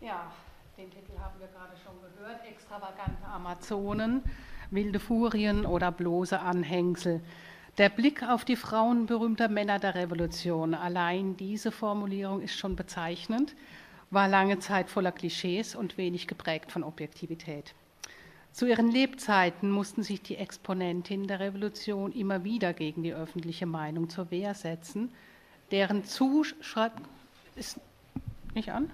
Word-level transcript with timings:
Ja, 0.00 0.30
den 0.76 0.90
Titel 0.90 1.18
haben 1.18 1.40
wir 1.40 1.48
gerade 1.48 1.72
schon 1.82 1.94
gehört. 2.02 2.44
Extravagante 2.46 3.24
Amazonen, 3.26 4.22
wilde 4.70 5.00
Furien 5.00 5.64
oder 5.64 5.90
bloße 5.90 6.38
Anhängsel. 6.38 7.22
Der 7.78 7.88
Blick 7.88 8.22
auf 8.22 8.44
die 8.44 8.56
Frauen 8.56 9.06
berühmter 9.06 9.48
Männer 9.48 9.78
der 9.78 9.94
Revolution, 9.94 10.74
allein 10.74 11.36
diese 11.36 11.72
Formulierung 11.72 12.42
ist 12.42 12.58
schon 12.58 12.76
bezeichnend, 12.76 13.54
war 14.10 14.28
lange 14.28 14.58
Zeit 14.58 14.90
voller 14.90 15.12
Klischees 15.12 15.74
und 15.74 15.96
wenig 15.96 16.26
geprägt 16.26 16.72
von 16.72 16.84
Objektivität. 16.84 17.74
Zu 18.52 18.66
ihren 18.66 18.90
Lebzeiten 18.90 19.70
mussten 19.70 20.02
sich 20.02 20.22
die 20.22 20.36
Exponentinnen 20.36 21.26
der 21.26 21.40
Revolution 21.40 22.12
immer 22.12 22.44
wieder 22.44 22.72
gegen 22.72 23.02
die 23.02 23.12
öffentliche 23.12 23.66
Meinung 23.66 24.08
zur 24.08 24.30
Wehr 24.30 24.54
setzen, 24.54 25.12
deren 25.70 26.04
Zuschreibung 26.04 27.06
ist 27.56 27.80
nicht 28.54 28.70
an? 28.70 28.90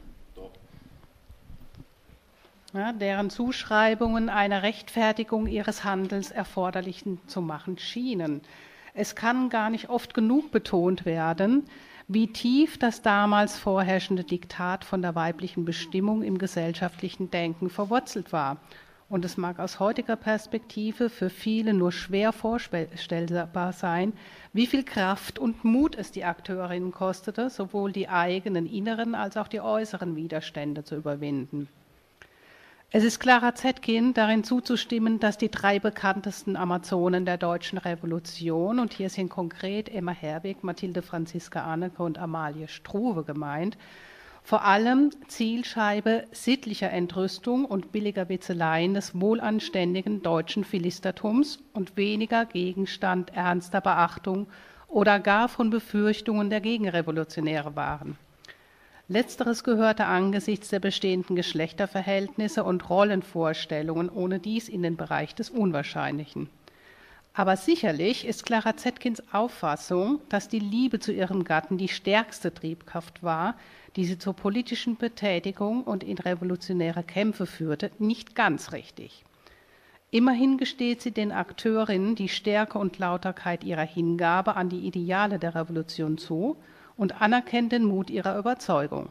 Ja, 2.74 2.94
deren 2.94 3.28
Zuschreibungen 3.28 4.30
einer 4.30 4.62
Rechtfertigung 4.62 5.46
ihres 5.46 5.84
Handelns 5.84 6.30
erforderlich 6.30 7.04
zu 7.26 7.42
machen 7.42 7.76
schienen. 7.76 8.40
Es 8.94 9.14
kann 9.14 9.50
gar 9.50 9.68
nicht 9.68 9.90
oft 9.90 10.14
genug 10.14 10.50
betont 10.52 11.04
werden, 11.04 11.64
wie 12.08 12.32
tief 12.32 12.78
das 12.78 13.02
damals 13.02 13.58
vorherrschende 13.58 14.24
Diktat 14.24 14.86
von 14.86 15.02
der 15.02 15.14
weiblichen 15.14 15.66
Bestimmung 15.66 16.22
im 16.22 16.38
gesellschaftlichen 16.38 17.30
Denken 17.30 17.68
verwurzelt 17.68 18.32
war. 18.32 18.56
Und 19.10 19.26
es 19.26 19.36
mag 19.36 19.58
aus 19.58 19.78
heutiger 19.78 20.16
Perspektive 20.16 21.10
für 21.10 21.28
viele 21.28 21.74
nur 21.74 21.92
schwer 21.92 22.32
vorstellbar 22.32 23.74
sein, 23.74 24.14
wie 24.54 24.66
viel 24.66 24.82
Kraft 24.82 25.38
und 25.38 25.62
Mut 25.62 25.94
es 25.94 26.10
die 26.10 26.24
Akteurinnen 26.24 26.92
kostete, 26.92 27.50
sowohl 27.50 27.92
die 27.92 28.08
eigenen 28.08 28.64
inneren 28.64 29.14
als 29.14 29.36
auch 29.36 29.48
die 29.48 29.60
äußeren 29.60 30.16
Widerstände 30.16 30.84
zu 30.84 30.96
überwinden. 30.96 31.68
Es 32.94 33.04
ist 33.04 33.20
Clara 33.20 33.54
Zetkin 33.54 34.12
darin 34.12 34.44
zuzustimmen, 34.44 35.18
dass 35.18 35.38
die 35.38 35.50
drei 35.50 35.78
bekanntesten 35.78 36.56
Amazonen 36.56 37.24
der 37.24 37.38
deutschen 37.38 37.78
Revolution, 37.78 38.78
und 38.78 38.92
hier 38.92 39.08
sind 39.08 39.30
konkret 39.30 39.88
Emma 39.88 40.12
Herwig, 40.12 40.62
Mathilde 40.62 41.00
Franziska 41.00 41.62
Anneke 41.62 42.02
und 42.02 42.18
Amalie 42.18 42.68
Struve 42.68 43.24
gemeint, 43.24 43.78
vor 44.42 44.66
allem 44.66 45.08
Zielscheibe 45.26 46.24
sittlicher 46.32 46.90
Entrüstung 46.90 47.64
und 47.64 47.92
billiger 47.92 48.28
Witzeleien 48.28 48.92
des 48.92 49.18
wohlanständigen 49.18 50.20
deutschen 50.20 50.62
Philistertums 50.62 51.60
und 51.72 51.96
weniger 51.96 52.44
Gegenstand 52.44 53.34
ernster 53.34 53.80
Beachtung 53.80 54.48
oder 54.86 55.18
gar 55.18 55.48
von 55.48 55.70
Befürchtungen 55.70 56.50
der 56.50 56.60
Gegenrevolutionäre 56.60 57.74
waren. 57.74 58.18
Letzteres 59.08 59.64
gehörte 59.64 60.06
angesichts 60.06 60.68
der 60.68 60.80
bestehenden 60.80 61.36
Geschlechterverhältnisse 61.36 62.64
und 62.64 62.88
Rollenvorstellungen 62.88 64.08
ohne 64.08 64.38
dies 64.38 64.68
in 64.68 64.82
den 64.82 64.96
Bereich 64.96 65.34
des 65.34 65.50
Unwahrscheinlichen. 65.50 66.48
Aber 67.34 67.56
sicherlich 67.56 68.26
ist 68.26 68.44
Clara 68.44 68.76
Zetkins 68.76 69.22
Auffassung, 69.32 70.20
dass 70.28 70.48
die 70.48 70.58
Liebe 70.58 71.00
zu 71.00 71.12
ihrem 71.12 71.44
Gatten 71.44 71.78
die 71.78 71.88
stärkste 71.88 72.52
Triebkraft 72.52 73.22
war, 73.22 73.56
die 73.96 74.04
sie 74.04 74.18
zur 74.18 74.34
politischen 74.34 74.96
Betätigung 74.96 75.82
und 75.84 76.04
in 76.04 76.18
revolutionäre 76.18 77.02
Kämpfe 77.02 77.46
führte, 77.46 77.90
nicht 77.98 78.34
ganz 78.34 78.72
richtig. 78.72 79.24
Immerhin 80.10 80.58
gesteht 80.58 81.00
sie 81.00 81.10
den 81.10 81.32
Akteurinnen 81.32 82.14
die 82.14 82.28
Stärke 82.28 82.78
und 82.78 82.98
Lauterkeit 82.98 83.64
ihrer 83.64 83.86
Hingabe 83.86 84.56
an 84.56 84.68
die 84.68 84.86
Ideale 84.86 85.38
der 85.38 85.54
Revolution 85.54 86.18
zu 86.18 86.56
und 87.02 87.20
anerkennt 87.20 87.72
den 87.72 87.84
Mut 87.84 88.10
ihrer 88.10 88.38
Überzeugung. 88.38 89.08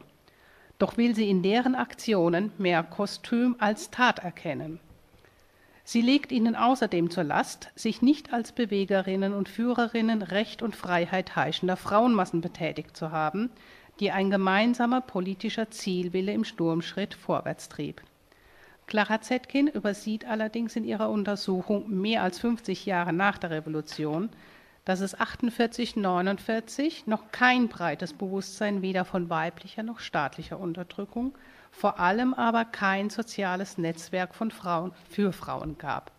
Doch 0.78 0.96
will 0.96 1.14
sie 1.14 1.28
in 1.28 1.42
deren 1.42 1.74
Aktionen 1.74 2.50
mehr 2.56 2.82
Kostüm 2.82 3.54
als 3.58 3.90
Tat 3.90 4.20
erkennen. 4.20 4.80
Sie 5.84 6.00
legt 6.00 6.32
ihnen 6.32 6.56
außerdem 6.56 7.10
zur 7.10 7.24
Last, 7.24 7.68
sich 7.74 8.00
nicht 8.00 8.32
als 8.32 8.52
Bewegerinnen 8.52 9.34
und 9.34 9.50
Führerinnen 9.50 10.22
Recht 10.22 10.62
und 10.62 10.74
Freiheit 10.74 11.36
heischender 11.36 11.76
Frauenmassen 11.76 12.40
betätigt 12.40 12.96
zu 12.96 13.10
haben, 13.10 13.50
die 14.00 14.10
ein 14.10 14.30
gemeinsamer 14.30 15.02
politischer 15.02 15.70
Zielwille 15.70 16.32
im 16.32 16.44
Sturmschritt 16.44 17.12
vorwärts 17.12 17.68
trieb. 17.68 18.00
Clara 18.86 19.20
Zetkin 19.20 19.66
übersieht 19.66 20.24
allerdings 20.24 20.76
in 20.76 20.84
ihrer 20.84 21.10
Untersuchung 21.10 21.90
mehr 21.90 22.22
als 22.22 22.38
50 22.38 22.86
Jahre 22.86 23.12
nach 23.12 23.36
der 23.36 23.50
Revolution, 23.50 24.30
dass 24.84 25.00
es 25.00 25.18
48, 25.18 25.96
49 25.96 27.06
noch 27.06 27.30
kein 27.30 27.68
breites 27.68 28.12
Bewusstsein 28.12 28.82
weder 28.82 29.04
von 29.04 29.30
weiblicher 29.30 29.82
noch 29.82 30.00
staatlicher 30.00 30.58
Unterdrückung, 30.58 31.34
vor 31.70 32.00
allem 32.00 32.34
aber 32.34 32.64
kein 32.64 33.08
soziales 33.08 33.78
Netzwerk 33.78 34.34
von 34.34 34.50
Frauen 34.50 34.92
für 35.08 35.32
Frauen 35.32 35.78
gab, 35.78 36.12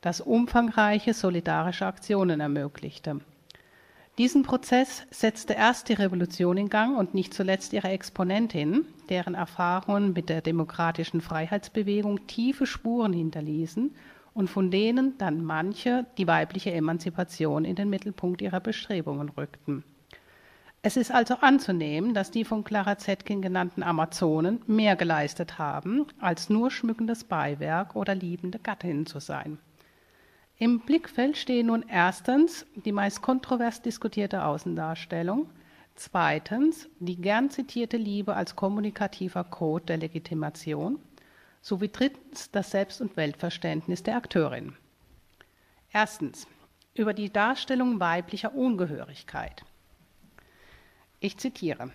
das 0.00 0.20
umfangreiche 0.20 1.12
solidarische 1.12 1.86
Aktionen 1.86 2.40
ermöglichte. 2.40 3.20
Diesen 4.16 4.44
Prozess 4.44 5.02
setzte 5.10 5.54
erst 5.54 5.88
die 5.88 5.94
Revolution 5.94 6.56
in 6.56 6.68
Gang 6.68 6.96
und 6.96 7.14
nicht 7.14 7.34
zuletzt 7.34 7.72
ihre 7.72 7.88
Exponentin, 7.88 8.86
deren 9.08 9.34
Erfahrungen 9.34 10.12
mit 10.12 10.28
der 10.28 10.40
demokratischen 10.40 11.20
Freiheitsbewegung 11.20 12.28
tiefe 12.28 12.64
Spuren 12.64 13.12
hinterließen 13.12 13.92
und 14.34 14.50
von 14.50 14.70
denen 14.70 15.16
dann 15.16 15.44
manche 15.44 16.06
die 16.18 16.26
weibliche 16.26 16.72
Emanzipation 16.72 17.64
in 17.64 17.76
den 17.76 17.88
Mittelpunkt 17.88 18.42
ihrer 18.42 18.60
Bestrebungen 18.60 19.30
rückten. 19.30 19.84
Es 20.82 20.98
ist 20.98 21.10
also 21.10 21.36
anzunehmen, 21.36 22.12
dass 22.12 22.30
die 22.30 22.44
von 22.44 22.62
Clara 22.62 22.98
Zetkin 22.98 23.40
genannten 23.40 23.82
Amazonen 23.82 24.60
mehr 24.66 24.96
geleistet 24.96 25.58
haben, 25.58 26.06
als 26.20 26.50
nur 26.50 26.70
schmückendes 26.70 27.24
Beiwerk 27.24 27.96
oder 27.96 28.14
liebende 28.14 28.58
Gattinnen 28.58 29.06
zu 29.06 29.18
sein. 29.18 29.56
Im 30.58 30.80
Blickfeld 30.80 31.38
stehen 31.38 31.68
nun 31.68 31.86
erstens 31.88 32.66
die 32.74 32.92
meist 32.92 33.22
kontrovers 33.22 33.80
diskutierte 33.80 34.44
Außendarstellung, 34.44 35.48
zweitens 35.94 36.88
die 36.98 37.16
gern 37.16 37.48
zitierte 37.48 37.96
Liebe 37.96 38.36
als 38.36 38.54
kommunikativer 38.54 39.44
Code 39.44 39.86
der 39.86 39.96
Legitimation 39.96 40.98
sowie 41.64 41.88
drittens 41.88 42.50
das 42.50 42.70
Selbst- 42.70 43.00
und 43.00 43.16
Weltverständnis 43.16 44.02
der 44.02 44.16
Akteurin. 44.16 44.76
Erstens 45.90 46.46
über 46.92 47.14
die 47.14 47.32
Darstellung 47.32 47.98
weiblicher 48.00 48.54
Ungehörigkeit. 48.54 49.64
Ich 51.20 51.38
zitiere. 51.38 51.90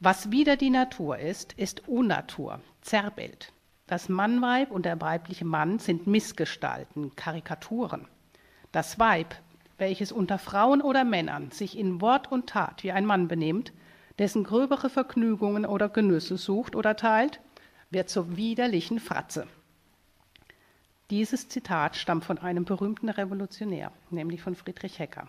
Was 0.00 0.30
wieder 0.30 0.56
die 0.56 0.68
Natur 0.68 1.18
ist, 1.18 1.54
ist 1.54 1.88
Unnatur, 1.88 2.60
Zerrbild. 2.82 3.54
Das 3.86 4.10
Mannweib 4.10 4.70
und 4.70 4.84
der 4.84 5.00
weibliche 5.00 5.46
Mann 5.46 5.78
sind 5.78 6.06
Missgestalten, 6.06 7.16
Karikaturen. 7.16 8.06
Das 8.70 8.98
Weib, 8.98 9.34
welches 9.78 10.12
unter 10.12 10.38
Frauen 10.38 10.82
oder 10.82 11.04
Männern 11.04 11.50
sich 11.52 11.78
in 11.78 12.02
Wort 12.02 12.30
und 12.30 12.48
Tat 12.50 12.82
wie 12.82 12.92
ein 12.92 13.06
Mann 13.06 13.28
benimmt, 13.28 13.72
dessen 14.18 14.44
gröbere 14.44 14.90
Vergnügungen 14.90 15.64
oder 15.64 15.88
Genüsse 15.88 16.36
sucht 16.36 16.76
oder 16.76 16.96
teilt, 16.96 17.40
wird 17.94 18.10
zur 18.10 18.36
widerlichen 18.36 19.00
Fratze. 19.00 19.46
Dieses 21.10 21.48
Zitat 21.48 21.96
stammt 21.96 22.24
von 22.24 22.38
einem 22.38 22.64
berühmten 22.64 23.08
Revolutionär, 23.08 23.92
nämlich 24.10 24.42
von 24.42 24.54
Friedrich 24.54 24.98
Hecker, 24.98 25.28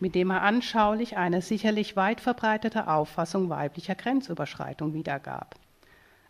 mit 0.00 0.14
dem 0.14 0.30
er 0.30 0.42
anschaulich 0.42 1.16
eine 1.16 1.40
sicherlich 1.40 1.96
weit 1.96 2.20
verbreitete 2.20 2.88
Auffassung 2.88 3.48
weiblicher 3.48 3.94
Grenzüberschreitung 3.94 4.92
wiedergab. 4.92 5.56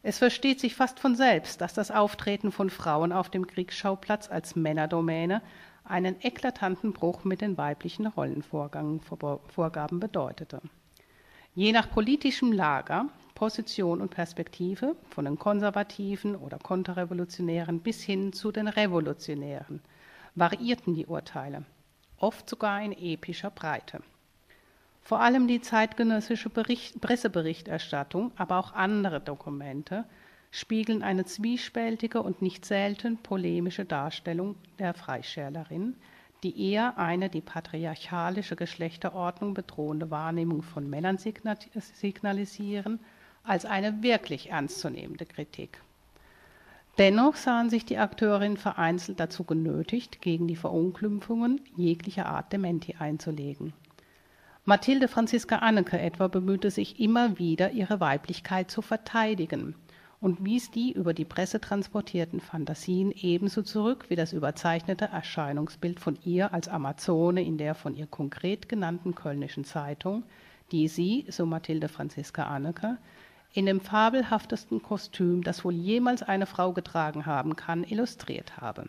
Es 0.03 0.19
versteht 0.19 0.61
sich 0.61 0.75
fast 0.75 1.01
von 1.01 1.15
selbst, 1.17 1.61
dass 1.63 1.73
das 1.73 1.91
Auftreten 1.91 2.53
von 2.53 2.69
Frauen 2.69 3.11
auf 3.11 3.31
dem 3.31 3.47
Kriegsschauplatz 3.47 4.31
als 4.31 4.55
Männerdomäne 4.55 5.41
einen 5.85 6.17
eklatanten 6.21 6.93
Bruch 6.93 7.25
mit 7.25 7.41
den 7.41 7.57
weiblichen 7.57 8.07
Rollenvorgaben 8.07 9.01
bedeutete. 10.01 10.61
Je 11.57 11.71
nach 11.71 11.89
politischem 11.89 12.51
Lager 12.51 13.07
Position 13.37 14.01
und 14.01 14.11
Perspektive, 14.11 14.97
von 15.11 15.25
den 15.25 15.39
Konservativen 15.39 16.35
oder 16.35 16.59
Konterrevolutionären 16.59 17.79
bis 17.79 18.03
hin 18.03 18.33
zu 18.33 18.51
den 18.51 18.67
Revolutionären, 18.67 19.81
variierten 20.35 20.95
die 20.95 21.07
Urteile, 21.07 21.65
oft 22.19 22.51
sogar 22.51 22.83
in 22.83 22.91
epischer 22.91 23.51
Breite. 23.51 24.01
Vor 25.01 25.21
allem 25.21 25.47
die 25.47 25.61
zeitgenössische 25.61 26.51
Bericht, 26.51 27.01
Presseberichterstattung, 27.01 28.33
aber 28.37 28.59
auch 28.59 28.73
andere 28.73 29.21
Dokumente 29.21 30.07
spiegeln 30.51 31.05
eine 31.05 31.25
zwiespältige 31.25 32.21
und 32.21 32.43
nicht 32.43 32.65
selten 32.65 33.19
polemische 33.19 33.85
Darstellung 33.85 34.57
der 34.81 34.93
Freischärlerin, 34.93 35.95
die 36.45 36.73
eher 36.73 36.99
eine 36.99 37.31
die 37.31 37.41
patriarchalische 37.41 38.55
Geschlechterordnung 38.55 39.55
bedrohende 39.55 40.11
Wahrnehmung 40.11 40.63
von 40.63 40.89
Männern 40.89 41.19
signalisieren 41.19 43.01
als 43.43 43.65
eine 43.65 44.03
wirklich 44.03 44.51
ernstzunehmende 44.51 45.27
Kritik. 45.27 45.81
Dennoch 46.99 47.35
sahen 47.35 47.71
sich 47.71 47.85
die 47.85 47.99
Akteurinnen 47.99 48.57
vereinzelt 48.57 49.19
dazu 49.19 49.43
genötigt, 49.43 50.21
gegen 50.21 50.47
die 50.47 50.55
Verunglimpfungen 50.55 51.61
jeglicher 51.77 52.27
Art 52.27 52.53
Dementi 52.53 52.95
einzulegen. 52.99 53.73
Mathilde 54.65 55.09
Franziska 55.09 55.57
Anneke 55.57 55.99
etwa 55.99 56.29
bemühte 56.29 56.71
sich 56.71 57.01
immer 57.01 57.39
wieder, 57.39 57.73
ihre 57.73 58.01
Weiblichkeit 58.01 58.71
zu 58.71 58.81
verteidigen 58.81 59.75
und 60.21 60.45
wies 60.45 60.71
die 60.71 60.93
über 60.93 61.15
die 61.15 61.25
Presse 61.25 61.61
transportierten 61.61 62.41
Fantasien 62.41 63.13
ebenso 63.13 63.63
zurück 63.63 64.07
wie 64.09 64.17
das 64.17 64.33
überzeichnete 64.33 65.07
Erscheinungsbild 65.07 66.01
von 66.01 66.19
ihr 66.25 66.53
als 66.53 66.69
Amazone 66.69 67.43
in 67.43 67.59
der 67.59 67.75
von 67.75 67.97
ihr 67.97 68.07
konkret 68.07 68.69
genannten 68.69 69.15
Kölnischen 69.15 69.65
Zeitung, 69.65 70.25
die 70.73 70.89
sie, 70.89 71.27
so 71.29 71.47
Mathilde 71.47 71.89
Franziska 71.89 72.45
Anneke, 72.45 72.99
in 73.53 73.67
dem 73.67 73.81
fabelhaftesten 73.81 74.83
Kostüm, 74.83 75.43
das 75.43 75.65
wohl 75.65 75.75
jemals 75.75 76.23
eine 76.23 76.47
Frau 76.47 76.73
getragen 76.73 77.27
haben 77.27 77.55
kann, 77.55 77.85
illustriert 77.85 78.57
habe. 78.57 78.89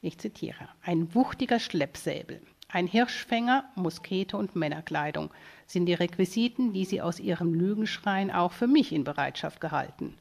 Ich 0.00 0.18
zitiere: 0.18 0.68
Ein 0.82 1.14
wuchtiger 1.14 1.60
Schleppsäbel, 1.60 2.40
ein 2.72 2.86
Hirschfänger, 2.86 3.64
Muskete 3.74 4.36
und 4.36 4.56
Männerkleidung 4.56 5.30
sind 5.66 5.86
die 5.86 5.94
Requisiten, 5.94 6.72
die 6.72 6.84
sie 6.84 7.02
aus 7.02 7.20
ihrem 7.20 7.54
Lügenschrein 7.54 8.30
auch 8.30 8.52
für 8.52 8.66
mich 8.66 8.92
in 8.92 9.04
Bereitschaft 9.04 9.60
gehalten 9.60 10.14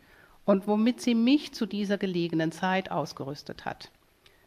und 0.46 0.68
womit 0.68 1.00
sie 1.00 1.16
mich 1.16 1.54
zu 1.54 1.66
dieser 1.66 1.98
gelegenen 1.98 2.51
Zeit 2.51 2.90
ausgerüstet 2.90 3.66
hat. 3.66 3.92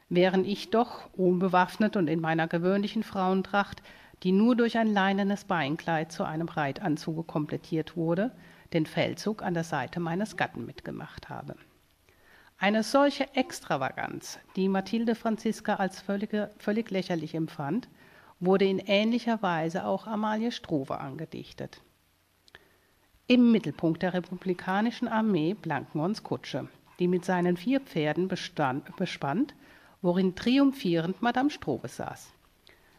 Während 0.08 0.46
ich 0.46 0.70
doch, 0.70 1.08
unbewaffnet 1.16 1.96
und 1.96 2.08
in 2.08 2.20
meiner 2.20 2.48
gewöhnlichen 2.48 3.02
Frauentracht, 3.02 3.82
die 4.22 4.32
nur 4.32 4.56
durch 4.56 4.78
ein 4.78 4.92
leinenes 4.92 5.44
Beinkleid 5.44 6.12
zu 6.12 6.24
einem 6.24 6.48
Reitanzuge 6.48 7.22
komplettiert 7.22 7.96
wurde, 7.96 8.32
den 8.72 8.86
Feldzug 8.86 9.42
an 9.42 9.54
der 9.54 9.64
Seite 9.64 10.00
meines 10.00 10.36
Gatten 10.36 10.66
mitgemacht 10.66 11.28
habe. 11.28 11.56
Eine 12.62 12.84
solche 12.84 13.26
Extravaganz, 13.34 14.38
die 14.54 14.68
Mathilde 14.68 15.16
Franziska 15.16 15.74
als 15.74 16.00
völlige, 16.00 16.48
völlig 16.58 16.92
lächerlich 16.92 17.34
empfand, 17.34 17.88
wurde 18.38 18.66
in 18.66 18.78
ähnlicher 18.78 19.42
Weise 19.42 19.84
auch 19.84 20.06
Amalie 20.06 20.52
Struve 20.52 21.00
angedichtet. 21.00 21.80
Im 23.26 23.50
Mittelpunkt 23.50 24.00
der 24.04 24.14
republikanischen 24.14 25.08
Armee 25.08 25.54
Blankmons 25.54 26.22
Kutsche, 26.22 26.68
die 27.00 27.08
mit 27.08 27.24
seinen 27.24 27.56
vier 27.56 27.80
Pferden 27.80 28.28
bestand, 28.28 28.94
bespannt, 28.94 29.56
worin 30.00 30.36
triumphierend 30.36 31.20
Madame 31.20 31.50
Struve 31.50 31.88
saß. 31.88 32.30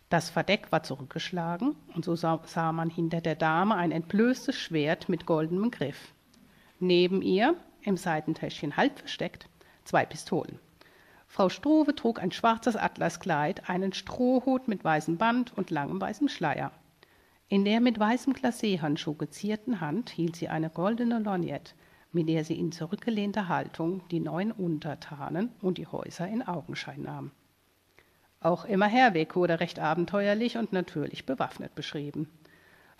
Das 0.09 0.29
Verdeck 0.29 0.73
war 0.73 0.83
zurückgeschlagen 0.83 1.77
und 1.95 2.03
so 2.03 2.17
sah, 2.17 2.41
sah 2.47 2.73
man 2.73 2.89
hinter 2.89 3.21
der 3.21 3.35
Dame 3.35 3.75
ein 3.75 3.93
entblößtes 3.93 4.57
Schwert 4.57 5.07
mit 5.07 5.25
goldenem 5.25 5.71
Griff. 5.71 6.11
Neben 6.81 7.21
ihr, 7.21 7.55
im 7.85 7.95
Seitentäschchen 7.95 8.77
halb 8.77 8.99
versteckt, 8.99 9.47
zwei 9.83 10.05
Pistolen. 10.05 10.59
Frau 11.27 11.49
Struve 11.49 11.95
trug 11.95 12.21
ein 12.21 12.31
schwarzes 12.31 12.75
Atlaskleid, 12.75 13.69
einen 13.69 13.93
Strohhut 13.93 14.67
mit 14.67 14.83
weißem 14.83 15.17
Band 15.17 15.57
und 15.57 15.71
langem 15.71 15.99
weißem 15.99 16.29
Schleier. 16.29 16.71
In 17.49 17.65
der 17.65 17.81
mit 17.81 17.99
weißem 17.99 18.33
Glacéhandschuh 18.33 19.15
gezierten 19.15 19.81
Hand 19.81 20.09
hielt 20.09 20.35
sie 20.35 20.49
eine 20.49 20.69
goldene 20.69 21.19
Lorgnette, 21.19 21.73
mit 22.11 22.29
der 22.29 22.43
sie 22.43 22.59
in 22.59 22.71
zurückgelehnter 22.71 23.47
Haltung 23.47 24.07
die 24.09 24.19
neuen 24.19 24.51
Untertanen 24.51 25.49
und 25.61 25.77
die 25.77 25.87
Häuser 25.87 26.27
in 26.27 26.41
Augenschein 26.41 27.01
nahm. 27.01 27.31
Auch 28.39 28.65
Emma 28.65 28.85
Herweg 28.85 29.35
wurde 29.35 29.59
recht 29.59 29.79
abenteuerlich 29.79 30.57
und 30.57 30.73
natürlich 30.73 31.25
bewaffnet 31.25 31.75
beschrieben. 31.75 32.29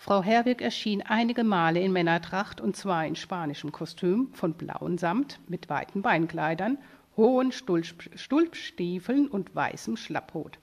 Frau 0.04 0.22
Herwig 0.22 0.60
erschien 0.60 1.00
einige 1.00 1.44
Male 1.44 1.80
in 1.80 1.90
Männertracht 1.90 2.60
und 2.60 2.76
zwar 2.76 3.06
in 3.06 3.16
spanischem 3.16 3.72
Kostüm 3.72 4.34
von 4.34 4.52
blauem 4.52 4.98
Samt 4.98 5.40
mit 5.48 5.70
weiten 5.70 6.02
Beinkleidern, 6.02 6.76
hohen 7.16 7.52
Stulpstiefeln 7.52 9.28
und 9.28 9.54
weißem 9.54 9.96
Schlapphut. 9.96 10.58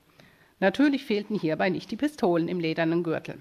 Natürlich 0.59 1.05
fehlten 1.05 1.33
hierbei 1.33 1.69
nicht 1.69 1.89
die 1.89 1.95
Pistolen 1.95 2.47
im 2.49 2.59
ledernen 2.59 3.01
Gürtel. 3.01 3.39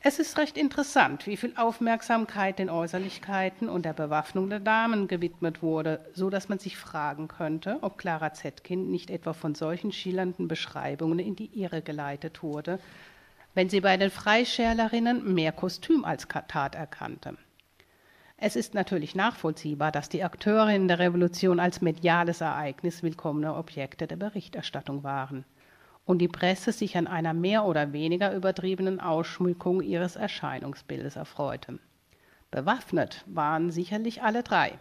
Es 0.00 0.18
ist 0.18 0.38
recht 0.38 0.56
interessant, 0.56 1.26
wie 1.26 1.36
viel 1.36 1.52
Aufmerksamkeit 1.58 2.58
den 2.58 2.70
Äußerlichkeiten 2.70 3.68
und 3.68 3.84
der 3.84 3.92
Bewaffnung 3.92 4.48
der 4.48 4.60
Damen 4.60 5.06
gewidmet 5.06 5.62
wurde, 5.62 6.00
so 6.14 6.30
dass 6.30 6.48
man 6.48 6.60
sich 6.60 6.78
fragen 6.78 7.28
könnte, 7.28 7.76
ob 7.82 7.98
Clara 7.98 8.32
Zetkin 8.32 8.90
nicht 8.90 9.10
etwa 9.10 9.34
von 9.34 9.54
solchen 9.54 9.92
schillernden 9.92 10.48
Beschreibungen 10.48 11.18
in 11.18 11.36
die 11.36 11.60
Irre 11.60 11.82
geleitet 11.82 12.42
wurde, 12.42 12.80
wenn 13.58 13.68
sie 13.68 13.80
bei 13.80 13.96
den 13.96 14.10
Freischärlerinnen 14.10 15.34
mehr 15.34 15.50
Kostüm 15.50 16.04
als 16.04 16.28
Tat 16.28 16.76
erkannte. 16.76 17.36
Es 18.36 18.54
ist 18.54 18.72
natürlich 18.72 19.16
nachvollziehbar, 19.16 19.90
dass 19.90 20.08
die 20.08 20.22
Akteurinnen 20.22 20.86
der 20.86 21.00
Revolution 21.00 21.58
als 21.58 21.80
mediales 21.80 22.40
Ereignis 22.40 23.02
willkommene 23.02 23.56
Objekte 23.56 24.06
der 24.06 24.14
Berichterstattung 24.14 25.02
waren 25.02 25.44
und 26.04 26.18
die 26.18 26.28
Presse 26.28 26.70
sich 26.70 26.96
an 26.96 27.08
einer 27.08 27.34
mehr 27.34 27.64
oder 27.64 27.92
weniger 27.92 28.32
übertriebenen 28.32 29.00
Ausschmückung 29.00 29.82
ihres 29.82 30.14
Erscheinungsbildes 30.14 31.16
erfreute. 31.16 31.80
Bewaffnet 32.52 33.24
waren 33.26 33.72
sicherlich 33.72 34.22
alle 34.22 34.44
drei, 34.44 34.78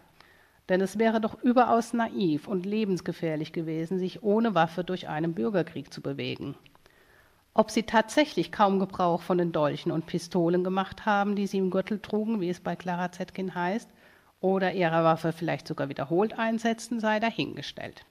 denn 0.70 0.82
es 0.82 1.00
wäre 1.00 1.20
doch 1.20 1.42
überaus 1.42 1.94
naiv 1.94 2.48
und 2.48 2.64
lebensgefährlich 2.64 3.54
gewesen, 3.54 3.98
sich 3.98 4.22
ohne 4.22 4.54
Waffe 4.54 4.84
durch 4.84 5.08
einen 5.08 5.34
Bürgerkrieg 5.34 5.92
zu 5.92 6.04
bewegen. 6.04 6.54
Ob 7.58 7.72
sie 7.72 7.82
tatsächlich 7.82 8.52
kaum 8.52 8.78
Gebrauch 8.78 9.24
von 9.24 9.40
den 9.40 9.52
Dolchen 9.52 9.92
und 9.92 10.06
Pistolen 10.06 10.64
gemacht 10.64 11.08
haben, 11.08 11.36
die 11.36 11.48
sie 11.48 11.58
im 11.58 11.72
Gürtel 11.72 12.00
trugen, 12.00 12.40
wie 12.40 12.50
es 12.50 12.60
bei 12.60 12.76
Clara 12.76 13.12
Zetkin 13.12 13.56
heißt, 13.56 13.90
oder 14.40 14.74
ihre 14.74 15.04
Waffe 15.04 15.34
vielleicht 15.34 15.68
sogar 15.68 15.90
wiederholt 15.90 16.38
einsetzten, 16.38 17.00
sei 17.00 17.20
dahingestellt. 17.20 18.06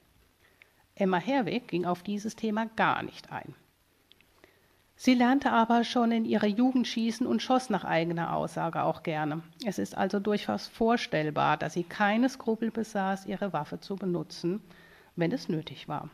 Emma 0.96 1.18
Herwig 1.18 1.68
ging 1.68 1.84
auf 1.84 2.02
dieses 2.02 2.34
Thema 2.34 2.66
gar 2.74 3.04
nicht 3.04 3.30
ein. 3.30 3.54
Sie 4.96 5.14
lernte 5.14 5.52
aber 5.52 5.84
schon 5.84 6.10
in 6.10 6.24
ihrer 6.24 6.48
Jugend 6.48 6.88
schießen 6.88 7.24
und 7.24 7.40
schoss 7.40 7.70
nach 7.70 7.84
eigener 7.84 8.34
Aussage 8.34 8.82
auch 8.82 9.04
gerne. 9.04 9.44
Es 9.64 9.78
ist 9.78 9.96
also 9.96 10.18
durchaus 10.18 10.66
vorstellbar, 10.66 11.56
dass 11.56 11.74
sie 11.74 11.84
keine 11.84 12.28
Skrupel 12.28 12.72
besaß, 12.72 13.26
ihre 13.26 13.52
Waffe 13.52 13.78
zu 13.78 13.94
benutzen, 13.94 14.60
wenn 15.14 15.30
es 15.30 15.48
nötig 15.48 15.86
war. 15.86 16.10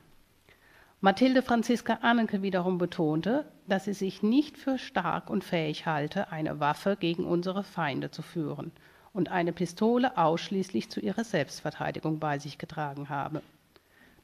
Mathilde 1.05 1.43
Franziska 1.43 1.95
Annenke 2.03 2.43
wiederum 2.43 2.79
betonte, 2.79 3.45
dass 3.67 3.87
sie 3.87 3.93
sich 3.93 4.23
nicht 4.23 4.57
für 4.57 4.79
stark 4.79 5.31
und 5.31 5.43
fähig 5.43 5.85
halte, 5.85 6.31
eine 6.31 6.61
Waffe 6.61 6.97
gegen 6.97 7.25
unsere 7.25 7.65
Feinde 7.65 8.13
zu 8.13 8.23
führen 8.23 8.71
und 9.13 9.29
eine 9.29 9.53
Pistole 9.53 10.17
ausschließlich 10.17 10.91
zu 10.91 11.01
ihrer 11.01 11.25
Selbstverteidigung 11.25 12.21
bei 12.21 12.39
sich 12.39 12.57
getragen 12.57 13.09
habe. 13.09 13.43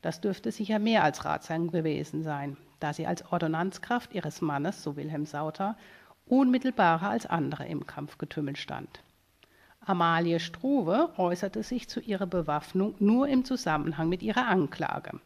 Das 0.02 0.20
dürfte 0.20 0.52
sicher 0.52 0.78
mehr 0.78 1.02
als 1.02 1.24
ratsam 1.24 1.72
gewesen 1.72 2.22
sein, 2.22 2.56
da 2.78 2.92
sie 2.92 3.08
als 3.08 3.24
Ordonnanzkraft 3.32 4.14
ihres 4.14 4.40
Mannes, 4.40 4.80
so 4.80 4.94
Wilhelm 4.94 5.26
Sauter, 5.26 5.76
unmittelbarer 6.26 7.10
als 7.10 7.26
andere 7.26 7.66
im 7.66 7.88
Kampfgetümmel 7.88 8.54
stand. 8.54 9.02
Amalie 9.80 10.38
Struve 10.38 11.10
äußerte 11.16 11.64
sich 11.64 11.88
zu 11.88 11.98
ihrer 11.98 12.26
Bewaffnung 12.26 12.94
nur 13.00 13.26
im 13.26 13.44
Zusammenhang 13.44 14.08
mit 14.08 14.22
ihrer 14.22 14.46
Anklage. 14.46 15.18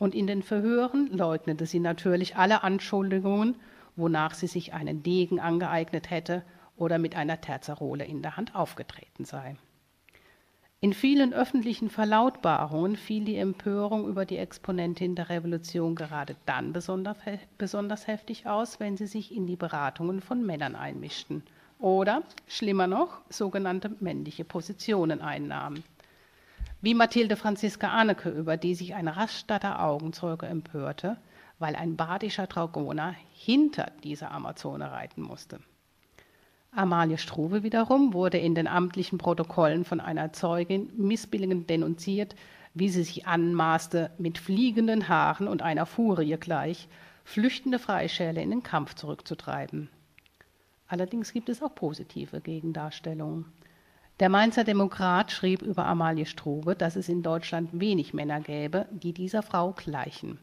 Und 0.00 0.14
in 0.14 0.26
den 0.26 0.42
Verhören 0.42 1.08
leugnete 1.12 1.66
sie 1.66 1.78
natürlich 1.78 2.34
alle 2.34 2.62
Anschuldigungen, 2.62 3.56
wonach 3.96 4.32
sie 4.32 4.46
sich 4.46 4.72
einen 4.72 5.02
Degen 5.02 5.40
angeeignet 5.40 6.08
hätte 6.08 6.42
oder 6.78 6.98
mit 6.98 7.14
einer 7.16 7.42
Terzerole 7.42 8.06
in 8.06 8.22
der 8.22 8.38
Hand 8.38 8.54
aufgetreten 8.54 9.26
sei. 9.26 9.56
In 10.80 10.94
vielen 10.94 11.34
öffentlichen 11.34 11.90
Verlautbarungen 11.90 12.96
fiel 12.96 13.26
die 13.26 13.36
Empörung 13.36 14.08
über 14.08 14.24
die 14.24 14.38
Exponentin 14.38 15.16
der 15.16 15.28
Revolution 15.28 15.94
gerade 15.94 16.34
dann 16.46 16.72
besonders, 16.72 18.06
heftig 18.06 18.46
aus, 18.46 18.80
wenn 18.80 18.96
sie 18.96 19.06
sich 19.06 19.36
in 19.36 19.46
die 19.46 19.56
Beratungen 19.56 20.22
von 20.22 20.46
Männern 20.46 20.76
einmischten 20.76 21.42
oder, 21.78 22.22
schlimmer 22.46 22.86
noch, 22.86 23.20
sogenannte 23.28 23.94
männliche 24.00 24.44
Positionen 24.44 25.20
einnahmen. 25.20 25.84
Wie 26.82 26.94
Mathilde 26.94 27.36
Franziska 27.36 27.88
Anneke, 27.88 28.30
über 28.30 28.56
die 28.56 28.74
sich 28.74 28.94
ein 28.94 29.06
Raststatter 29.06 29.84
Augenzeuge 29.84 30.46
empörte, 30.46 31.18
weil 31.58 31.76
ein 31.76 31.96
badischer 31.96 32.46
Dragoner 32.46 33.14
hinter 33.32 33.92
dieser 34.02 34.30
Amazone 34.30 34.90
reiten 34.90 35.20
musste. 35.20 35.60
Amalie 36.72 37.18
Struve 37.18 37.62
wiederum 37.62 38.14
wurde 38.14 38.38
in 38.38 38.54
den 38.54 38.66
amtlichen 38.66 39.18
Protokollen 39.18 39.84
von 39.84 40.00
einer 40.00 40.32
Zeugin 40.32 40.90
missbilligend 40.96 41.68
denunziert, 41.68 42.34
wie 42.72 42.88
sie 42.88 43.02
sich 43.02 43.26
anmaßte, 43.26 44.10
mit 44.16 44.38
fliegenden 44.38 45.06
Haaren 45.08 45.48
und 45.48 45.60
einer 45.60 45.84
Furie 45.84 46.38
gleich 46.38 46.88
flüchtende 47.24 47.78
Freischäle 47.78 48.40
in 48.40 48.48
den 48.48 48.62
Kampf 48.62 48.94
zurückzutreiben. 48.94 49.90
Allerdings 50.88 51.34
gibt 51.34 51.50
es 51.50 51.62
auch 51.62 51.74
positive 51.74 52.40
Gegendarstellungen. 52.40 53.44
Der 54.20 54.28
Mainzer 54.28 54.64
Demokrat 54.64 55.32
schrieb 55.32 55.62
über 55.62 55.86
Amalie 55.86 56.26
Struve, 56.26 56.76
dass 56.76 56.94
es 56.94 57.08
in 57.08 57.22
Deutschland 57.22 57.70
wenig 57.72 58.12
Männer 58.12 58.40
gäbe, 58.40 58.84
die 58.90 59.14
dieser 59.14 59.42
Frau 59.42 59.72
gleichen. 59.72 60.38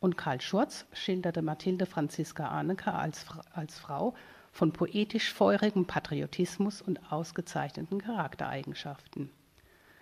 Und 0.00 0.16
Karl 0.16 0.40
Schurz 0.40 0.86
schilderte 0.94 1.42
Mathilde 1.42 1.84
Franziska 1.84 2.48
Arnecke 2.48 2.94
als, 2.94 3.26
als 3.52 3.78
Frau 3.78 4.14
von 4.52 4.72
poetisch 4.72 5.34
feurigem 5.34 5.84
Patriotismus 5.84 6.80
und 6.80 7.12
ausgezeichneten 7.12 8.00
Charaktereigenschaften. 8.00 9.28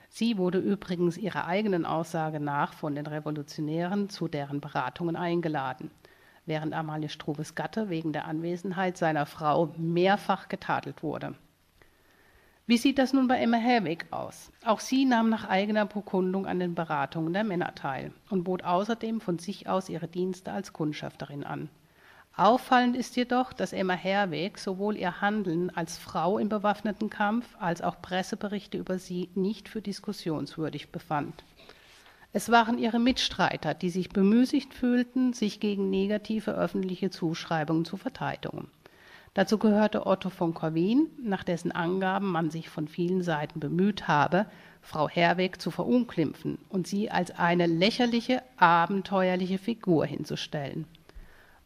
Sie 0.08 0.38
wurde 0.38 0.58
übrigens 0.58 1.16
ihrer 1.16 1.46
eigenen 1.46 1.84
Aussage 1.86 2.38
nach 2.38 2.72
von 2.72 2.94
den 2.94 3.08
Revolutionären 3.08 4.10
zu 4.10 4.28
deren 4.28 4.60
Beratungen 4.60 5.16
eingeladen, 5.16 5.90
während 6.46 6.72
Amalie 6.72 7.08
Struves 7.08 7.56
Gatte 7.56 7.90
wegen 7.90 8.12
der 8.12 8.26
Anwesenheit 8.26 8.96
seiner 8.96 9.26
Frau 9.26 9.74
mehrfach 9.76 10.48
getadelt 10.48 11.02
wurde. 11.02 11.34
Wie 12.68 12.76
sieht 12.76 12.98
das 12.98 13.14
nun 13.14 13.28
bei 13.28 13.38
Emma 13.38 13.56
Herweg 13.56 14.04
aus? 14.10 14.52
Auch 14.62 14.80
sie 14.80 15.06
nahm 15.06 15.30
nach 15.30 15.48
eigener 15.48 15.86
Bekundung 15.86 16.44
an 16.44 16.58
den 16.58 16.74
Beratungen 16.74 17.32
der 17.32 17.42
Männer 17.42 17.74
teil 17.74 18.12
und 18.28 18.44
bot 18.44 18.62
außerdem 18.62 19.22
von 19.22 19.38
sich 19.38 19.70
aus 19.70 19.88
ihre 19.88 20.06
Dienste 20.06 20.52
als 20.52 20.74
Kundschafterin 20.74 21.44
an. 21.44 21.70
Auffallend 22.36 22.94
ist 22.94 23.16
jedoch, 23.16 23.54
dass 23.54 23.72
Emma 23.72 23.94
Herweg 23.94 24.58
sowohl 24.58 24.98
ihr 24.98 25.22
Handeln 25.22 25.70
als 25.70 25.96
Frau 25.96 26.36
im 26.36 26.50
bewaffneten 26.50 27.08
Kampf 27.08 27.56
als 27.58 27.80
auch 27.80 28.02
Presseberichte 28.02 28.76
über 28.76 28.98
sie 28.98 29.30
nicht 29.34 29.70
für 29.70 29.80
diskussionswürdig 29.80 30.92
befand. 30.92 31.44
Es 32.34 32.50
waren 32.50 32.76
ihre 32.76 32.98
Mitstreiter, 32.98 33.72
die 33.72 33.88
sich 33.88 34.10
bemüßigt 34.10 34.74
fühlten, 34.74 35.32
sich 35.32 35.60
gegen 35.60 35.88
negative 35.88 36.50
öffentliche 36.50 37.08
Zuschreibungen 37.08 37.86
zu 37.86 37.96
verteidigen. 37.96 38.68
Dazu 39.38 39.56
gehörte 39.56 40.04
Otto 40.04 40.30
von 40.30 40.52
Corwin, 40.52 41.06
nach 41.22 41.44
dessen 41.44 41.70
Angaben 41.70 42.26
man 42.26 42.50
sich 42.50 42.68
von 42.68 42.88
vielen 42.88 43.22
Seiten 43.22 43.60
bemüht 43.60 44.08
habe, 44.08 44.46
Frau 44.82 45.08
Herweg 45.08 45.60
zu 45.62 45.70
verunglimpfen 45.70 46.58
und 46.68 46.88
sie 46.88 47.12
als 47.12 47.30
eine 47.38 47.66
lächerliche, 47.66 48.42
abenteuerliche 48.56 49.58
Figur 49.58 50.06
hinzustellen. 50.06 50.86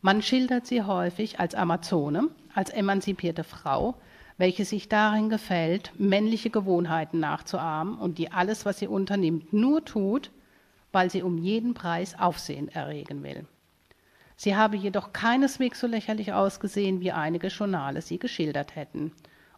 Man 0.02 0.20
schildert 0.20 0.66
sie 0.66 0.82
häufig 0.82 1.40
als 1.40 1.54
Amazone, 1.54 2.28
als 2.54 2.68
emanzipierte 2.68 3.42
Frau, 3.42 3.94
welche 4.36 4.66
sich 4.66 4.90
darin 4.90 5.30
gefällt, 5.30 5.92
männliche 5.98 6.50
Gewohnheiten 6.50 7.20
nachzuahmen 7.20 7.96
und 7.96 8.18
die 8.18 8.30
alles, 8.30 8.66
was 8.66 8.80
sie 8.80 8.86
unternimmt, 8.86 9.54
nur 9.54 9.82
tut, 9.82 10.30
weil 10.92 11.08
sie 11.08 11.22
um 11.22 11.38
jeden 11.38 11.72
Preis 11.72 12.18
Aufsehen 12.18 12.68
erregen 12.68 13.22
will. 13.22 13.46
Sie 14.36 14.56
habe 14.56 14.76
jedoch 14.76 15.12
keineswegs 15.12 15.80
so 15.80 15.86
lächerlich 15.86 16.32
ausgesehen, 16.32 17.00
wie 17.00 17.12
einige 17.12 17.48
Journale 17.48 18.02
sie 18.02 18.18
geschildert 18.18 18.76
hätten, 18.76 19.12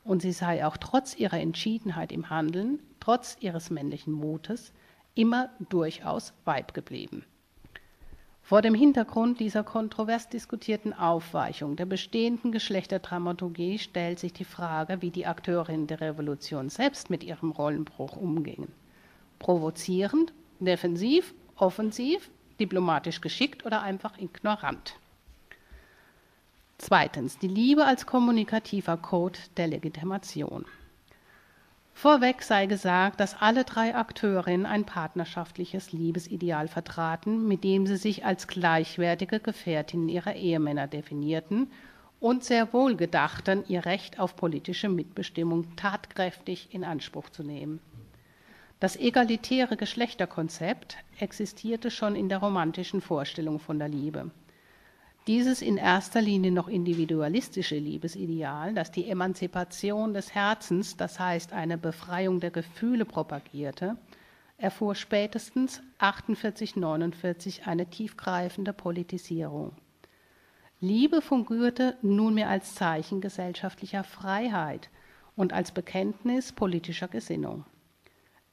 und 0.04 0.21
sie 0.23 0.33
sei 0.33 0.66
auch 0.66 0.76
trotz 0.76 1.16
ihrer 1.16 1.40
Entschiedenheit 1.40 2.12
im 2.12 2.28
Handeln, 2.31 2.81
trotz 3.00 3.37
ihres 3.40 3.71
männlichen 3.71 4.12
Mutes, 4.12 4.73
immer 5.14 5.50
durchaus 5.69 6.35
Weib 6.45 6.75
geblieben. 6.75 7.25
Vor 8.43 8.61
dem 8.61 8.75
Hintergrund 8.75 9.40
dieser 9.40 9.64
kontrovers 9.64 10.28
diskutierten 10.28 10.93
Aufweichung 10.93 11.76
der 11.76 11.87
bestehenden 11.87 12.52
Geschlechterdramaturgie 12.52 13.78
stellt 13.78 14.19
sich 14.19 14.35
die 14.35 14.45
Frage, 14.45 15.00
wie 15.00 15.11
die 15.11 15.25
Akteurinnen 15.25 15.87
der 15.87 16.02
Revolution 16.02 16.69
selbst 16.69 17.09
mit 17.09 17.25
ihrem 17.25 17.52
Rollenbruch 17.52 18.16
umgingen. 18.16 18.69
Provozierend, 19.38 20.35
defensiv, 20.61 21.35
offensiv, 21.57 22.31
diplomatisch 22.61 23.21
geschickt 23.21 23.65
oder 23.65 23.83
einfach 23.83 24.19
ignorant. 24.19 24.97
Zweitens, 26.79 27.39
die 27.39 27.49
Liebe 27.49 27.85
als 27.85 28.07
kommunikativer 28.07 28.97
Code 28.97 29.39
der 29.57 29.69
Legitimation. 29.69 30.65
Vorweg 31.95 32.43
sei 32.43 32.67
gesagt, 32.67 33.21
dass 33.21 33.41
alle 33.41 33.65
drei 33.65 33.95
Akteurinnen 33.95 34.67
ein 34.67 34.85
partnerschaftliches 34.85 35.93
Liebesideal 35.93 36.67
vertraten, 36.67 37.47
mit 37.47 37.63
dem 37.63 37.87
sie 37.87 37.97
sich 37.97 38.25
als 38.25 38.49
gleichwertige 38.49 39.39
Gefährtinnen 39.39 40.09
ihrer 40.09 40.35
Ehemänner 40.35 40.89
definierten 40.89 41.71
und 42.19 42.43
sehr 42.43 42.73
wohl 42.73 42.97
gedachten, 42.97 43.65
ihr 43.69 43.87
Recht 43.87 44.19
auf 44.19 44.35
politische 44.35 44.89
Mitbestimmung 44.89 45.77
tatkräftig 45.77 46.75
in 46.75 46.83
Anspruch 46.83 47.31
zu 47.31 47.45
nehmen. 47.45 47.81
Das 48.85 48.97
egalitäre 48.97 49.79
Geschlechterkonzept 49.79 50.99
existierte 51.19 51.91
schon 51.91 52.14
in 52.14 52.29
der 52.29 52.37
romantischen 52.37 53.00
Vorstellung 53.00 53.59
von 53.59 53.79
der 53.79 53.88
Liebe. 53.88 54.31
Dieses 55.26 55.62
in 55.62 55.79
erster 55.79 56.21
Linie 56.21 56.53
noch 56.53 56.69
individualistische 56.69 57.79
Liebesideal, 57.79 58.75
das 58.75 58.93
die 58.93 59.09
Emanzipation 59.09 60.12
des 60.12 60.35
Herzens, 60.35 60.99
das 60.99 61.19
heißt 61.19 61.55
eine 61.55 61.79
Befreiung 61.79 62.41
der 62.41 62.50
Gefühle 62.50 63.07
propagierte, 63.07 63.97
erfuhr 64.59 64.95
spätestens 64.95 65.81
48-49 66.00 67.62
eine 67.62 67.87
tiefgreifende 67.87 68.75
Politisierung. 68.75 69.73
Liebe 70.81 71.23
fungierte 71.23 71.97
nunmehr 72.03 72.50
als 72.50 72.75
Zeichen 72.75 73.23
gesellschaftlicher 73.23 74.05
Freiheit 74.05 74.91
und 75.37 75.55
als 75.55 75.73
Bekenntnis 75.73 76.53
politischer 76.53 77.09
Gesinnung. 77.09 77.64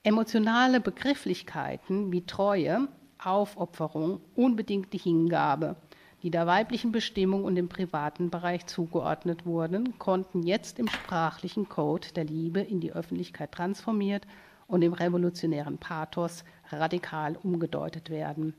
Emotionale 0.04 0.82
Begrifflichkeiten 0.82 2.12
wie 2.12 2.26
Treue, 2.26 2.88
Aufopferung, 3.20 4.22
unbedingte 4.36 4.98
Hingabe– 4.98 5.76
die 6.24 6.30
der 6.30 6.46
weiblichen 6.46 6.92
Bestimmung 6.92 7.44
und 7.46 7.56
dem 7.56 7.68
privaten 7.68 8.30
Bereich 8.30 8.68
zugeordnet 8.68 9.46
wurden, 9.46 9.98
konnten 9.98 10.44
jetzt 10.44 10.78
im 10.78 10.88
sprachlichen 10.88 11.68
Code 11.68 12.10
der 12.16 12.26
Liebe 12.26 12.60
in 12.60 12.80
die 12.80 12.94
Öffentlichkeit 12.94 13.52
transformiert 13.52 14.28
und 14.68 14.84
im 14.84 14.94
revolutionären 14.94 15.78
Pathos 15.78 16.44
radikal 16.70 17.38
umgedeutet 17.42 18.10
werden. 18.10 18.54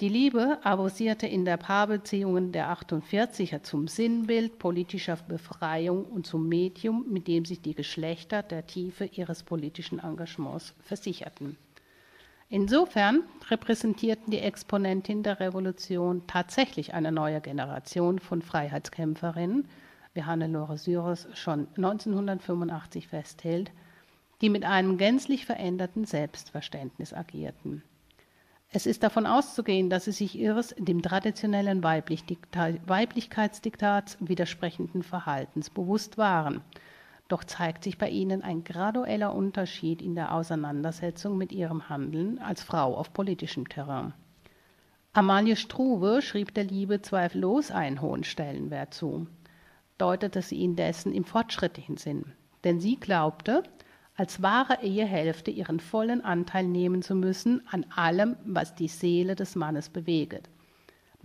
Die 0.00 0.10
Liebe 0.10 0.58
avancierte 0.62 1.26
in 1.26 1.46
der 1.46 1.56
Paarbeziehungen 1.56 2.52
der 2.52 2.70
48er 2.70 3.62
zum 3.62 3.88
Sinnbild 3.88 4.58
politischer 4.58 5.16
Befreiung 5.16 6.04
und 6.04 6.26
zum 6.26 6.46
Medium, 6.50 7.06
mit 7.10 7.26
dem 7.26 7.46
sich 7.46 7.62
die 7.62 7.74
Geschlechter 7.74 8.42
der 8.42 8.66
Tiefe 8.66 9.06
ihres 9.06 9.42
politischen 9.42 9.98
Engagements 9.98 10.74
versicherten. 10.82 11.56
Insofern 12.50 13.22
repräsentierten 13.50 14.30
die 14.30 14.40
Exponentinnen 14.40 15.22
der 15.22 15.40
Revolution 15.40 16.26
tatsächlich 16.26 16.92
eine 16.92 17.10
neue 17.10 17.40
Generation 17.40 18.18
von 18.18 18.42
Freiheitskämpferinnen, 18.42 19.66
wie 20.12 20.24
Hannelore 20.24 20.76
Syros 20.76 21.26
schon 21.32 21.68
1985 21.76 23.08
festhält, 23.08 23.72
die 24.42 24.50
mit 24.50 24.66
einem 24.66 24.98
gänzlich 24.98 25.46
veränderten 25.46 26.04
Selbstverständnis 26.04 27.14
agierten. 27.14 27.82
Es 28.70 28.86
ist 28.86 29.02
davon 29.02 29.26
auszugehen, 29.26 29.90
dass 29.90 30.06
sie 30.06 30.12
sich 30.12 30.36
ihres 30.36 30.74
dem 30.78 31.02
traditionellen 31.02 31.82
Weiblichkeitsdiktats 31.82 34.16
widersprechenden 34.20 35.02
Verhaltens 35.02 35.70
bewusst 35.70 36.18
waren– 36.18 36.60
doch 37.28 37.42
zeigt 37.42 37.84
sich 37.84 37.98
bei 37.98 38.08
ihnen 38.08 38.42
ein 38.42 38.62
gradueller 38.62 39.34
Unterschied 39.34 40.00
in 40.00 40.14
der 40.14 40.32
Auseinandersetzung 40.32 41.36
mit 41.36 41.52
ihrem 41.52 41.88
Handeln 41.88 42.38
als 42.38 42.62
Frau 42.62 42.96
auf 42.96 43.12
politischem 43.12 43.68
Terrain. 43.68 44.14
Amalie 45.12 45.56
Struve 45.56 46.22
schrieb 46.22 46.54
der 46.54 46.64
Liebe 46.64 47.02
zweifellos 47.02 47.70
einen 47.70 48.00
hohen 48.00 48.22
Stellenwert 48.22 48.94
zu, 48.94 49.26
deutete 49.98 50.42
sie 50.42 50.62
indessen 50.62 51.12
im 51.12 51.24
fortschrittlichen 51.24 51.96
Sinn, 51.96 52.32
denn 52.64 52.80
sie 52.80 52.96
glaubte, 52.96 53.62
als 54.16 54.42
wahre 54.42 54.82
Ehehälfte 54.82 55.50
ihren 55.50 55.80
vollen 55.80 56.24
Anteil 56.24 56.66
nehmen 56.66 57.02
zu 57.02 57.14
müssen 57.14 57.62
an 57.70 57.84
allem, 57.94 58.36
was 58.44 58.74
die 58.74 58.88
Seele 58.88 59.34
des 59.34 59.56
Mannes 59.56 59.88
beweget 59.88 60.48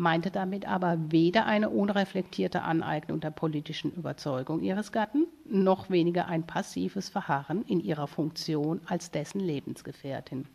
meinte 0.01 0.31
damit 0.31 0.67
aber 0.67 1.11
weder 1.11 1.45
eine 1.45 1.69
unreflektierte 1.69 2.63
Aneignung 2.63 3.19
der 3.19 3.31
politischen 3.31 3.91
Überzeugung 3.93 4.61
ihres 4.61 4.91
Gatten, 4.91 5.27
noch 5.45 5.89
weniger 5.89 6.27
ein 6.27 6.45
passives 6.45 7.09
Verharren 7.09 7.63
in 7.65 7.79
ihrer 7.79 8.07
Funktion 8.07 8.81
als 8.85 9.11
dessen 9.11 9.39
Lebensgefährtin. 9.39 10.47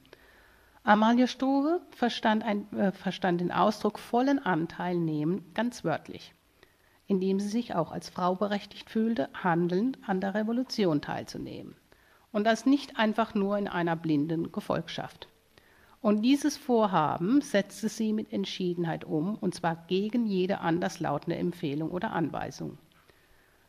Amalie 0.82 1.28
Struve 1.28 1.80
verstand, 1.90 2.44
ein, 2.44 2.72
äh, 2.76 2.92
verstand 2.92 3.40
den 3.40 3.52
Ausdruck 3.52 3.98
vollen 3.98 4.38
Anteil 4.38 4.96
nehmen 4.96 5.44
ganz 5.54 5.84
wörtlich, 5.84 6.32
indem 7.06 7.40
sie 7.40 7.48
sich 7.48 7.74
auch 7.74 7.92
als 7.92 8.08
Frau 8.08 8.34
berechtigt 8.34 8.90
fühlte, 8.90 9.28
handelnd 9.32 9.98
an 10.06 10.20
der 10.20 10.34
Revolution 10.34 11.00
teilzunehmen. 11.00 11.76
Und 12.36 12.44
das 12.44 12.66
nicht 12.66 12.98
einfach 12.98 13.34
nur 13.34 13.56
in 13.56 13.66
einer 13.66 13.96
blinden 13.96 14.52
Gefolgschaft. 14.52 15.26
Und 16.02 16.20
dieses 16.20 16.58
Vorhaben 16.58 17.40
setzte 17.40 17.88
sie 17.88 18.12
mit 18.12 18.30
Entschiedenheit 18.30 19.06
um, 19.06 19.36
und 19.36 19.54
zwar 19.54 19.86
gegen 19.86 20.26
jede 20.26 20.60
anderslautende 20.60 21.38
Empfehlung 21.38 21.90
oder 21.90 22.12
Anweisung. 22.12 22.76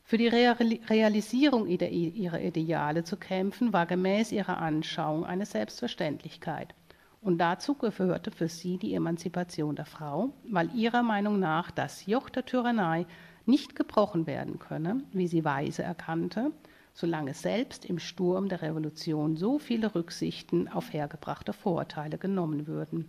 Für 0.03 0.17
die 0.17 0.27
Realisierung 0.27 1.65
ihrer 1.65 2.41
Ideale 2.41 3.05
zu 3.05 3.15
kämpfen, 3.15 3.71
war 3.71 3.86
gemäß 3.86 4.33
ihrer 4.33 4.57
Anschauung 4.57 5.24
eine 5.25 5.45
Selbstverständlichkeit. 5.45 6.75
Und 7.21 7.38
dazu 7.38 7.74
gehörte 7.74 8.31
für 8.31 8.50
sie 8.50 8.75
die 8.75 8.93
Emanzipation 8.95 9.77
der 9.77 9.86
Frau, 9.86 10.33
weil 10.43 10.75
ihrer 10.75 11.03
Meinung 11.03 11.39
nach 11.39 11.71
das 11.71 12.05
Joch 12.05 12.29
der 12.29 12.45
Tyrannei 12.45 13.05
nicht 13.45 13.77
gebrochen 13.77 14.27
werden 14.27 14.59
könne, 14.59 15.05
wie 15.13 15.29
sie 15.29 15.45
weise 15.45 15.83
erkannte, 15.83 16.51
solange 16.98 17.36
selbst 17.36 17.86
im 17.86 18.00
Sturm 18.00 18.50
der 18.50 18.63
Revolution 18.63 19.38
so 19.38 19.60
viele 19.60 19.94
Rücksichten 19.94 20.68
auf 20.68 20.92
hergebrachte 20.92 21.54
Vorurteile 21.54 22.18
genommen 22.18 22.66
würden. 22.66 23.06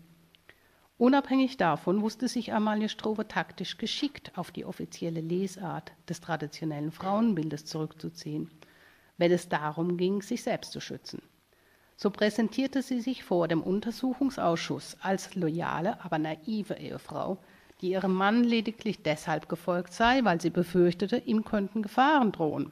Unabhängig 0.98 1.56
davon 1.56 2.02
wusste 2.02 2.28
sich 2.28 2.52
Amalie 2.52 2.90
Struve 2.90 3.26
taktisch 3.28 3.78
geschickt 3.78 4.32
auf 4.36 4.50
die 4.50 4.66
offizielle 4.66 5.22
Lesart 5.22 5.92
des 6.06 6.20
traditionellen 6.20 6.92
Frauenbildes 6.92 7.64
zurückzuziehen, 7.64 8.50
wenn 9.16 9.32
es 9.32 9.48
darum 9.48 9.96
ging, 9.96 10.20
sich 10.20 10.42
selbst 10.42 10.72
zu 10.72 10.80
schützen. 10.80 11.22
So 11.96 12.10
präsentierte 12.10 12.82
sie 12.82 13.00
sich 13.00 13.24
vor 13.24 13.48
dem 13.48 13.62
Untersuchungsausschuss 13.62 14.98
als 15.00 15.34
loyale, 15.34 16.04
aber 16.04 16.18
naive 16.18 16.74
Ehefrau, 16.74 17.38
die 17.80 17.92
ihrem 17.92 18.12
Mann 18.12 18.44
lediglich 18.44 19.02
deshalb 19.02 19.48
gefolgt 19.48 19.94
sei, 19.94 20.24
weil 20.24 20.42
sie 20.42 20.50
befürchtete, 20.50 21.16
ihm 21.16 21.42
könnten 21.42 21.80
Gefahren 21.80 22.32
drohen 22.32 22.70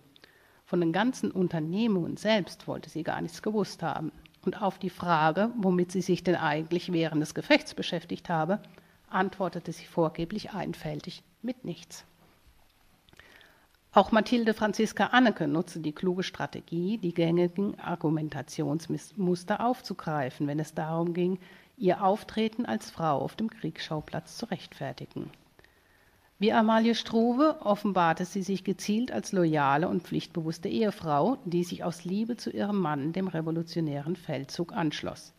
Von 0.66 0.80
den 0.80 0.92
ganzen 0.92 1.30
Unternehmungen 1.30 2.16
selbst 2.16 2.66
wollte 2.66 2.90
sie 2.90 3.04
gar 3.04 3.20
nichts 3.20 3.40
gewusst 3.40 3.84
haben. 3.84 4.10
Und 4.44 4.60
auf 4.60 4.80
die 4.80 4.90
Frage, 4.90 5.50
womit 5.56 5.92
sie 5.92 6.02
sich 6.02 6.24
denn 6.24 6.34
eigentlich 6.34 6.92
während 6.92 7.22
des 7.22 7.34
Gefechts 7.34 7.72
beschäftigt 7.72 8.28
habe, 8.28 8.60
antwortete 9.08 9.70
sie 9.70 9.86
vorgeblich 9.86 10.50
einfältig 10.50 11.22
mit 11.40 11.64
nichts. 11.64 12.04
Auch 13.92 14.10
Mathilde 14.10 14.54
Franziska 14.54 15.06
Anneke 15.06 15.46
nutzte 15.46 15.78
die 15.78 15.92
kluge 15.92 16.24
Strategie, 16.24 16.98
die 16.98 17.14
gängigen 17.14 17.78
Argumentationsmuster 17.78 19.64
aufzugreifen, 19.64 20.48
wenn 20.48 20.58
es 20.58 20.74
darum 20.74 21.14
ging, 21.14 21.38
ihr 21.76 22.02
Auftreten 22.02 22.66
als 22.66 22.90
Frau 22.90 23.20
auf 23.20 23.36
dem 23.36 23.50
Kriegsschauplatz 23.50 24.36
zu 24.36 24.46
rechtfertigen. 24.46 25.30
Wie 26.38 26.52
Amalie 26.52 26.94
Struve 26.94 27.56
offenbarte 27.62 28.26
sie 28.26 28.42
sich 28.42 28.62
gezielt 28.62 29.10
als 29.10 29.32
loyale 29.32 29.88
und 29.88 30.02
pflichtbewusste 30.02 30.68
Ehefrau, 30.68 31.38
die 31.46 31.64
sich 31.64 31.82
aus 31.82 32.04
Liebe 32.04 32.36
zu 32.36 32.50
ihrem 32.50 32.78
Mann 32.78 33.14
dem 33.14 33.28
revolutionären 33.28 34.16
Feldzug 34.16 34.74
anschloss. 34.74 35.32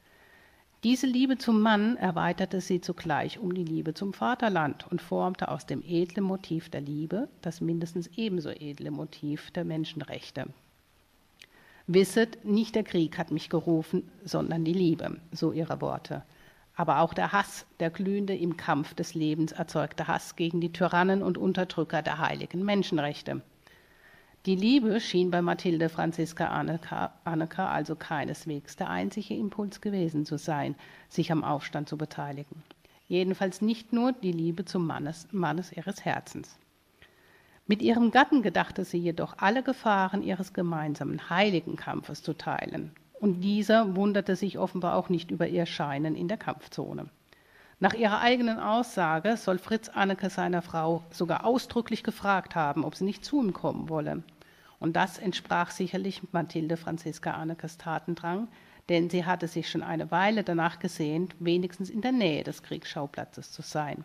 Diese 0.84 1.06
Liebe 1.06 1.38
zum 1.38 1.62
Mann 1.62 1.98
erweiterte 1.98 2.62
sie 2.62 2.82
zugleich 2.82 3.38
um 3.38 3.54
die 3.54 3.64
Liebe 3.64 3.94
zum 3.94 4.12
Vaterland 4.14 4.92
und 4.92 5.00
formte 5.00 5.50
aus 5.50 5.68
dem 5.68 5.84
edlen 5.84 6.24
Motiv 6.24 6.70
der 6.70 6.82
Liebe 6.82 7.30
das 7.42 7.62
mindestens 7.62 8.08
ebenso 8.16 8.50
edle 8.50 8.90
Motiv 8.90 9.52
der 9.52 9.66
Menschenrechte. 9.66 10.48
Wisset, 11.86 12.44
nicht 12.44 12.74
der 12.74 12.84
Krieg 12.84 13.20
hat 13.20 13.30
mich 13.30 13.50
gerufen, 13.50 14.10
sondern 14.26 14.66
die 14.66 14.74
Liebe, 14.74 15.18
so 15.32 15.52
ihre 15.52 15.80
Worte 15.80 16.24
aber 16.78 17.00
auch 17.00 17.16
der 17.16 17.32
Hass, 17.32 17.66
der 17.80 17.90
glühende 17.90 18.36
im 18.36 18.56
Kampf 18.56 18.94
des 18.94 19.16
Lebens 19.16 19.52
erzeugte 19.52 20.08
Hass 20.08 20.36
gegen 20.36 20.62
die 20.62 20.72
Tyrannen 20.72 21.24
und 21.24 21.38
Unterdrücker 21.38 22.04
der 22.04 22.20
heiligen 22.20 22.64
Menschenrechte. 22.64 23.42
Die 24.46 24.56
Liebe 24.56 25.02
schien 25.02 25.32
bei 25.32 25.42
Mathilde 25.42 25.90
Franziska 25.90 26.46
Anneka 26.46 27.68
also 27.68 27.96
keineswegs 27.96 28.76
der 28.76 28.92
einzige 28.92 29.34
Impuls 29.34 29.82
gewesen 29.82 30.24
zu 30.24 30.38
sein, 30.38 30.76
sich 31.10 31.32
am 31.32 31.44
Aufstand 31.44 31.90
zu 31.90 31.98
beteiligen. 31.98 32.62
Jedenfalls 33.08 33.62
nicht 33.62 33.92
nur 33.92 34.12
die 34.14 34.32
Liebe 34.32 34.64
zum 34.64 34.86
Mannes, 34.86 35.28
Mannes 35.32 35.72
ihres 35.72 36.06
Herzens. 36.06 36.60
Mit 37.66 37.82
ihrem 37.82 38.12
Gatten 38.12 38.44
gedachte 38.44 38.86
sie 38.86 39.00
jedoch 39.00 39.34
alle 39.40 39.64
Gefahren 39.64 40.22
ihres 40.22 40.54
gemeinsamen 40.54 41.30
heiligen 41.30 41.76
Kampfes 41.76 42.22
zu 42.22 42.34
teilen 42.34 42.92
und 43.20 43.42
dieser 43.42 43.96
wunderte 43.96 44.36
sich 44.36 44.58
offenbar 44.58 44.96
auch 44.96 45.10
nicht 45.10 45.32
über 45.32 45.48
ihr 45.48 45.66
Scheinen 45.66 46.16
in 46.16 46.28
der 46.28 46.38
Kampfzone. 46.38 47.08
Nach 47.80 47.94
ihrer 47.94 48.22
eigenen 48.22 48.60
Aussage 48.60 49.38
soll 49.38 49.60
Fritz 49.60 49.90
Anneke 49.90 50.30
seiner 50.32 50.64
Frau 50.64 51.04
sogar 51.12 51.46
ausdrücklich 51.46 52.04
gefragt 52.04 52.56
haben, 52.56 52.84
ob 52.84 52.96
sie 52.96 53.04
nicht 53.04 53.24
zu 53.24 53.42
ihm 53.42 53.54
kommen 53.54 53.90
wolle. 53.90 54.24
Und 54.80 54.96
das 54.96 55.20
entsprach 55.20 55.70
sicherlich 55.70 56.22
Mathilde 56.32 56.78
Franziska 56.78 57.32
Annekes 57.32 57.78
Tatendrang, 57.78 58.48
denn 58.90 59.10
sie 59.10 59.26
hatte 59.26 59.48
sich 59.48 59.70
schon 59.70 59.84
eine 59.84 60.10
Weile 60.12 60.44
danach 60.44 60.80
gesehnt, 60.80 61.36
wenigstens 61.40 61.90
in 61.90 62.02
der 62.02 62.12
Nähe 62.14 62.44
des 62.44 62.64
Kriegsschauplatzes 62.64 63.52
zu 63.52 63.62
sein. 63.62 64.04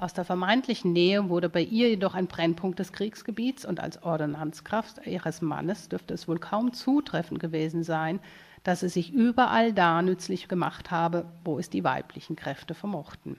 Aus 0.00 0.14
der 0.14 0.24
vermeintlichen 0.24 0.94
Nähe 0.94 1.28
wurde 1.28 1.50
bei 1.50 1.60
ihr 1.60 1.90
jedoch 1.90 2.14
ein 2.14 2.26
Brennpunkt 2.26 2.78
des 2.78 2.90
Kriegsgebiets 2.94 3.66
und 3.66 3.80
als 3.80 4.02
Ordonnanzkraft 4.02 5.06
ihres 5.06 5.42
Mannes 5.42 5.90
dürfte 5.90 6.14
es 6.14 6.26
wohl 6.26 6.38
kaum 6.38 6.72
zutreffend 6.72 7.38
gewesen 7.38 7.82
sein, 7.82 8.18
dass 8.64 8.80
sie 8.80 8.88
sich 8.88 9.12
überall 9.12 9.74
da 9.74 10.00
nützlich 10.00 10.48
gemacht 10.48 10.90
habe, 10.90 11.26
wo 11.44 11.58
es 11.58 11.68
die 11.68 11.84
weiblichen 11.84 12.34
Kräfte 12.34 12.72
vermochten. 12.72 13.36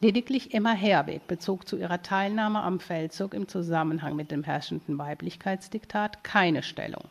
Lediglich 0.00 0.54
Emma 0.54 0.72
Herweg 0.72 1.26
bezog 1.26 1.68
zu 1.68 1.76
ihrer 1.76 2.00
Teilnahme 2.00 2.62
am 2.62 2.80
Feldzug 2.80 3.34
im 3.34 3.46
Zusammenhang 3.46 4.16
mit 4.16 4.30
dem 4.30 4.42
herrschenden 4.42 4.96
Weiblichkeitsdiktat 4.96 6.24
keine 6.24 6.62
Stellung. 6.62 7.10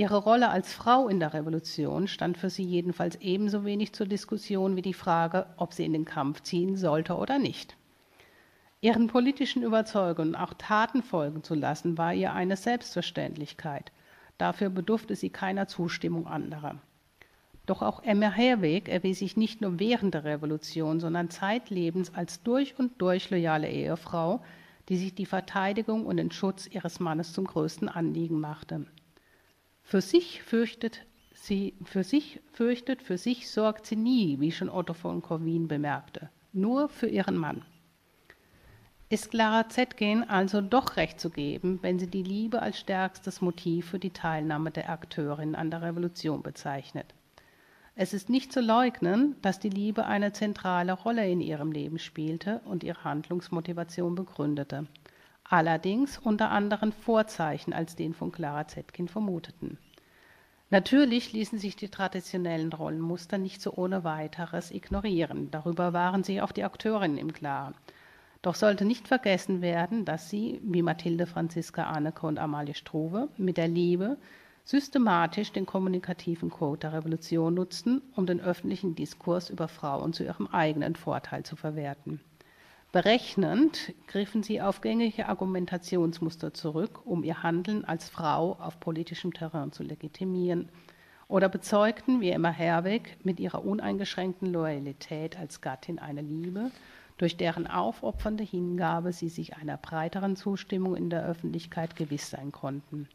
Ihre 0.00 0.16
Rolle 0.16 0.48
als 0.48 0.72
Frau 0.72 1.08
in 1.08 1.20
der 1.20 1.34
Revolution 1.34 2.08
stand 2.08 2.38
für 2.38 2.48
sie 2.48 2.64
jedenfalls 2.64 3.16
ebenso 3.16 3.66
wenig 3.66 3.92
zur 3.92 4.06
Diskussion 4.06 4.74
wie 4.74 4.80
die 4.80 4.94
Frage, 4.94 5.44
ob 5.58 5.74
sie 5.74 5.84
in 5.84 5.92
den 5.92 6.06
Kampf 6.06 6.40
ziehen 6.40 6.78
sollte 6.78 7.16
oder 7.16 7.38
nicht. 7.38 7.76
Ihren 8.80 9.08
politischen 9.08 9.62
Überzeugungen 9.62 10.36
auch 10.36 10.54
Taten 10.54 11.02
folgen 11.02 11.42
zu 11.42 11.54
lassen, 11.54 11.98
war 11.98 12.14
ihr 12.14 12.32
eine 12.32 12.56
Selbstverständlichkeit. 12.56 13.92
Dafür 14.38 14.70
bedurfte 14.70 15.16
sie 15.16 15.28
keiner 15.28 15.68
Zustimmung 15.68 16.26
anderer. 16.26 16.76
Doch 17.66 17.82
auch 17.82 18.02
Emma 18.02 18.30
Herweg 18.30 18.88
erwies 18.88 19.18
sich 19.18 19.36
nicht 19.36 19.60
nur 19.60 19.78
während 19.78 20.14
der 20.14 20.24
Revolution, 20.24 20.98
sondern 20.98 21.28
zeitlebens 21.28 22.14
als 22.14 22.42
durch 22.42 22.78
und 22.78 23.02
durch 23.02 23.28
loyale 23.28 23.68
Ehefrau, 23.68 24.40
die 24.88 24.96
sich 24.96 25.14
die 25.14 25.26
Verteidigung 25.26 26.06
und 26.06 26.16
den 26.16 26.30
Schutz 26.30 26.66
ihres 26.68 27.00
Mannes 27.00 27.34
zum 27.34 27.44
größten 27.44 27.90
Anliegen 27.90 28.40
machte. 28.40 28.86
Für 29.90 30.00
sich 30.00 30.40
fürchtet 30.44 31.04
sie, 31.34 31.74
für 31.82 32.04
sich 32.04 32.38
fürchtet, 32.52 33.02
für 33.02 33.18
sich 33.18 33.50
sorgt 33.50 33.86
sie 33.86 33.96
nie, 33.96 34.38
wie 34.38 34.52
schon 34.52 34.70
Otto 34.70 34.94
von 34.94 35.20
Corwin 35.20 35.66
bemerkte, 35.66 36.30
nur 36.52 36.88
für 36.88 37.08
ihren 37.08 37.36
Mann. 37.36 37.64
Ist 39.08 39.32
Clara 39.32 39.68
Zetkin 39.68 40.22
also 40.22 40.60
doch 40.60 40.96
recht 40.96 41.18
zu 41.18 41.28
geben, 41.28 41.80
wenn 41.82 41.98
sie 41.98 42.06
die 42.06 42.22
Liebe 42.22 42.62
als 42.62 42.78
stärkstes 42.78 43.40
Motiv 43.40 43.90
für 43.90 43.98
die 43.98 44.12
Teilnahme 44.12 44.70
der 44.70 44.90
Akteurin 44.90 45.56
an 45.56 45.72
der 45.72 45.82
Revolution 45.82 46.40
bezeichnet? 46.40 47.12
Es 47.96 48.14
ist 48.14 48.30
nicht 48.30 48.52
zu 48.52 48.60
leugnen, 48.60 49.34
dass 49.42 49.58
die 49.58 49.70
Liebe 49.70 50.06
eine 50.06 50.32
zentrale 50.32 50.92
Rolle 50.92 51.28
in 51.28 51.40
ihrem 51.40 51.72
Leben 51.72 51.98
spielte 51.98 52.60
und 52.64 52.84
ihre 52.84 53.02
Handlungsmotivation 53.02 54.14
begründete 54.14 54.86
allerdings 55.50 56.16
unter 56.18 56.50
anderen 56.50 56.92
Vorzeichen 56.92 57.72
als 57.72 57.96
den 57.96 58.14
von 58.14 58.32
Clara 58.32 58.66
Zetkin 58.66 59.08
vermuteten. 59.08 59.78
Natürlich 60.70 61.32
ließen 61.32 61.58
sich 61.58 61.74
die 61.74 61.88
traditionellen 61.88 62.72
Rollenmuster 62.72 63.36
nicht 63.36 63.60
so 63.60 63.74
ohne 63.74 64.04
weiteres 64.04 64.70
ignorieren. 64.70 65.50
Darüber 65.50 65.92
waren 65.92 66.22
sich 66.22 66.40
auch 66.42 66.52
die 66.52 66.62
Akteurinnen 66.62 67.18
im 67.18 67.32
Klaren. 67.32 67.74
Doch 68.40 68.54
sollte 68.54 68.84
nicht 68.84 69.08
vergessen 69.08 69.60
werden, 69.60 70.04
dass 70.04 70.30
sie, 70.30 70.60
wie 70.62 70.82
Mathilde 70.82 71.26
Franziska 71.26 71.84
Arnecke 71.84 72.26
und 72.26 72.38
Amalie 72.38 72.74
Struve, 72.74 73.28
mit 73.36 73.56
der 73.56 73.68
Liebe 73.68 74.16
systematisch 74.64 75.50
den 75.50 75.66
kommunikativen 75.66 76.50
Code 76.50 76.78
der 76.78 76.92
Revolution 76.92 77.54
nutzten, 77.54 78.00
um 78.14 78.26
den 78.26 78.40
öffentlichen 78.40 78.94
Diskurs 78.94 79.50
über 79.50 79.66
Frauen 79.66 80.12
zu 80.12 80.22
ihrem 80.22 80.46
eigenen 80.46 80.94
Vorteil 80.94 81.42
zu 81.42 81.56
verwerten. 81.56 82.20
Berechnend 82.92 83.94
griffen 84.08 84.42
sie 84.42 84.60
auf 84.60 84.80
gängige 84.80 85.28
Argumentationsmuster 85.28 86.52
zurück, 86.52 87.06
um 87.06 87.22
ihr 87.22 87.44
Handeln 87.44 87.84
als 87.84 88.08
Frau 88.08 88.56
auf 88.58 88.80
politischem 88.80 89.32
Terrain 89.32 89.70
zu 89.70 89.84
legitimieren, 89.84 90.70
oder 91.28 91.48
bezeugten, 91.48 92.20
wie 92.20 92.30
Emma 92.30 92.50
Herweg, 92.50 93.16
mit 93.22 93.38
ihrer 93.38 93.64
uneingeschränkten 93.64 94.52
Loyalität 94.52 95.38
als 95.38 95.60
Gattin 95.60 96.00
eine 96.00 96.22
Liebe, 96.22 96.72
durch 97.16 97.36
deren 97.36 97.68
aufopfernde 97.68 98.42
Hingabe 98.42 99.12
sie 99.12 99.28
sich 99.28 99.56
einer 99.56 99.76
breiteren 99.76 100.34
Zustimmung 100.34 100.96
in 100.96 101.10
der 101.10 101.24
Öffentlichkeit 101.24 101.94
gewiss 101.94 102.30
sein 102.30 102.50
konnten. 102.50 103.08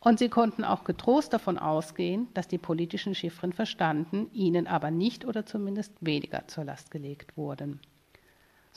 Und 0.00 0.18
sie 0.18 0.28
konnten 0.28 0.64
auch 0.64 0.82
getrost 0.82 1.32
davon 1.32 1.58
ausgehen, 1.58 2.26
dass 2.34 2.48
die 2.48 2.58
politischen 2.58 3.14
Chiffren 3.14 3.52
verstanden, 3.52 4.28
ihnen 4.32 4.66
aber 4.66 4.90
nicht 4.90 5.24
oder 5.24 5.46
zumindest 5.46 5.92
weniger 6.00 6.48
zur 6.48 6.64
Last 6.64 6.90
gelegt 6.90 7.36
wurden. 7.36 7.78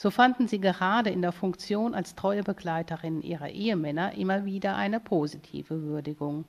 So 0.00 0.10
fanden 0.10 0.48
sie 0.48 0.62
gerade 0.62 1.10
in 1.10 1.20
der 1.20 1.30
Funktion 1.30 1.94
als 1.94 2.14
treue 2.14 2.42
Begleiterin 2.42 3.20
ihrer 3.20 3.50
Ehemänner 3.50 4.14
immer 4.14 4.46
wieder 4.46 4.74
eine 4.74 4.98
positive 4.98 5.82
Würdigung. 5.82 6.46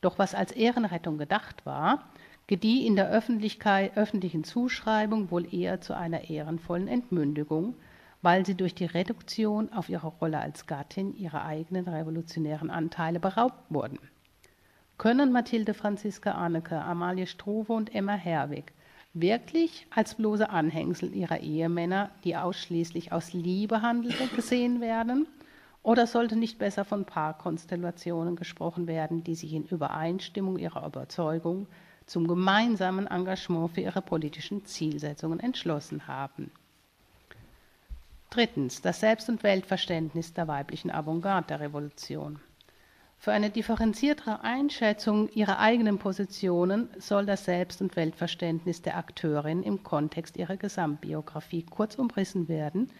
Doch 0.00 0.20
was 0.20 0.32
als 0.32 0.52
Ehrenrettung 0.52 1.18
gedacht 1.18 1.66
war, 1.66 2.08
gedieh 2.46 2.86
in 2.86 2.94
der 2.94 3.10
öffentlichen 3.10 4.44
Zuschreibung 4.44 5.32
wohl 5.32 5.52
eher 5.52 5.80
zu 5.80 5.96
einer 5.96 6.30
ehrenvollen 6.30 6.86
Entmündigung, 6.86 7.74
weil 8.22 8.46
sie 8.46 8.54
durch 8.54 8.76
die 8.76 8.86
Reduktion 8.86 9.72
auf 9.72 9.88
ihre 9.88 10.06
Rolle 10.06 10.38
als 10.38 10.68
Gattin 10.68 11.16
ihrer 11.16 11.44
eigenen 11.44 11.88
revolutionären 11.88 12.70
Anteile 12.70 13.18
beraubt 13.18 13.64
wurden. 13.70 13.98
Können 14.98 15.32
Mathilde 15.32 15.74
Franziska 15.74 16.30
Arnecke, 16.30 16.80
Amalie 16.80 17.26
Struve 17.26 17.72
und 17.72 17.92
Emma 17.92 18.14
Herwig 18.14 18.72
wirklich 19.20 19.86
als 19.90 20.14
bloße 20.14 20.48
Anhängsel 20.48 21.14
ihrer 21.14 21.40
Ehemänner, 21.40 22.10
die 22.24 22.36
ausschließlich 22.36 23.12
aus 23.12 23.32
Liebe 23.32 23.82
handelten, 23.82 24.28
gesehen 24.34 24.80
werden? 24.80 25.26
Oder 25.82 26.06
sollte 26.06 26.36
nicht 26.36 26.58
besser 26.58 26.84
von 26.84 27.04
Paarkonstellationen 27.04 28.36
gesprochen 28.36 28.86
werden, 28.86 29.24
die 29.24 29.34
sich 29.34 29.52
in 29.52 29.64
Übereinstimmung 29.64 30.58
ihrer 30.58 30.86
Überzeugung 30.86 31.66
zum 32.06 32.26
gemeinsamen 32.26 33.06
Engagement 33.06 33.72
für 33.72 33.82
ihre 33.82 34.02
politischen 34.02 34.64
Zielsetzungen 34.66 35.40
entschlossen 35.40 36.06
haben? 36.06 36.50
Drittens, 38.30 38.82
das 38.82 39.00
Selbst- 39.00 39.28
und 39.28 39.42
Weltverständnis 39.42 40.34
der 40.34 40.48
weiblichen 40.48 40.90
Avantgarde 40.90 41.46
der 41.48 41.60
Revolution. 41.60 42.40
Für 43.20 43.32
eine 43.32 43.50
differenziertere 43.50 44.44
Einschätzung 44.44 45.28
ihrer 45.30 45.58
eigenen 45.58 45.98
Positionen 45.98 46.88
soll 46.98 47.26
das 47.26 47.44
Selbst- 47.44 47.82
und 47.82 47.96
Weltverständnis 47.96 48.80
der 48.80 48.96
Akteurin 48.96 49.64
im 49.64 49.82
Kontext 49.82 50.36
ihrer 50.36 50.56
Gesamtbiografie 50.56 51.64
kurz 51.64 51.96
umrissen 51.96 52.46
werden, 52.46 52.92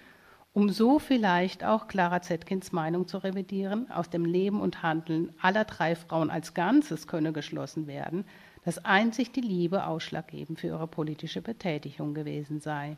um 0.53 0.71
so 0.71 0.99
vielleicht 0.99 1.63
auch 1.63 1.87
Clara 1.87 2.21
Zetkins 2.21 2.73
Meinung 2.73 3.07
zu 3.07 3.19
revidieren, 3.19 3.93
aus 3.93 4.11
dem 4.11 4.25
Leben 4.25 4.61
und 4.61 4.83
Handeln 4.83 5.33
aller 5.41 5.65
drei 5.65 5.95
Frauen 5.95 6.31
als 6.31 6.53
Ganzes 6.53 7.07
könne 7.07 7.33
geschlossen 7.33 7.87
werden, 7.87 8.25
dass 8.65 8.85
einzig 8.85 9.31
die 9.31 9.41
Liebe 9.41 9.87
ausschlaggebend 9.87 10.59
für 10.59 10.67
ihre 10.67 10.89
politische 10.89 11.43
Betätigung 11.43 12.13
gewesen 12.13 12.59
sei. 12.59 12.97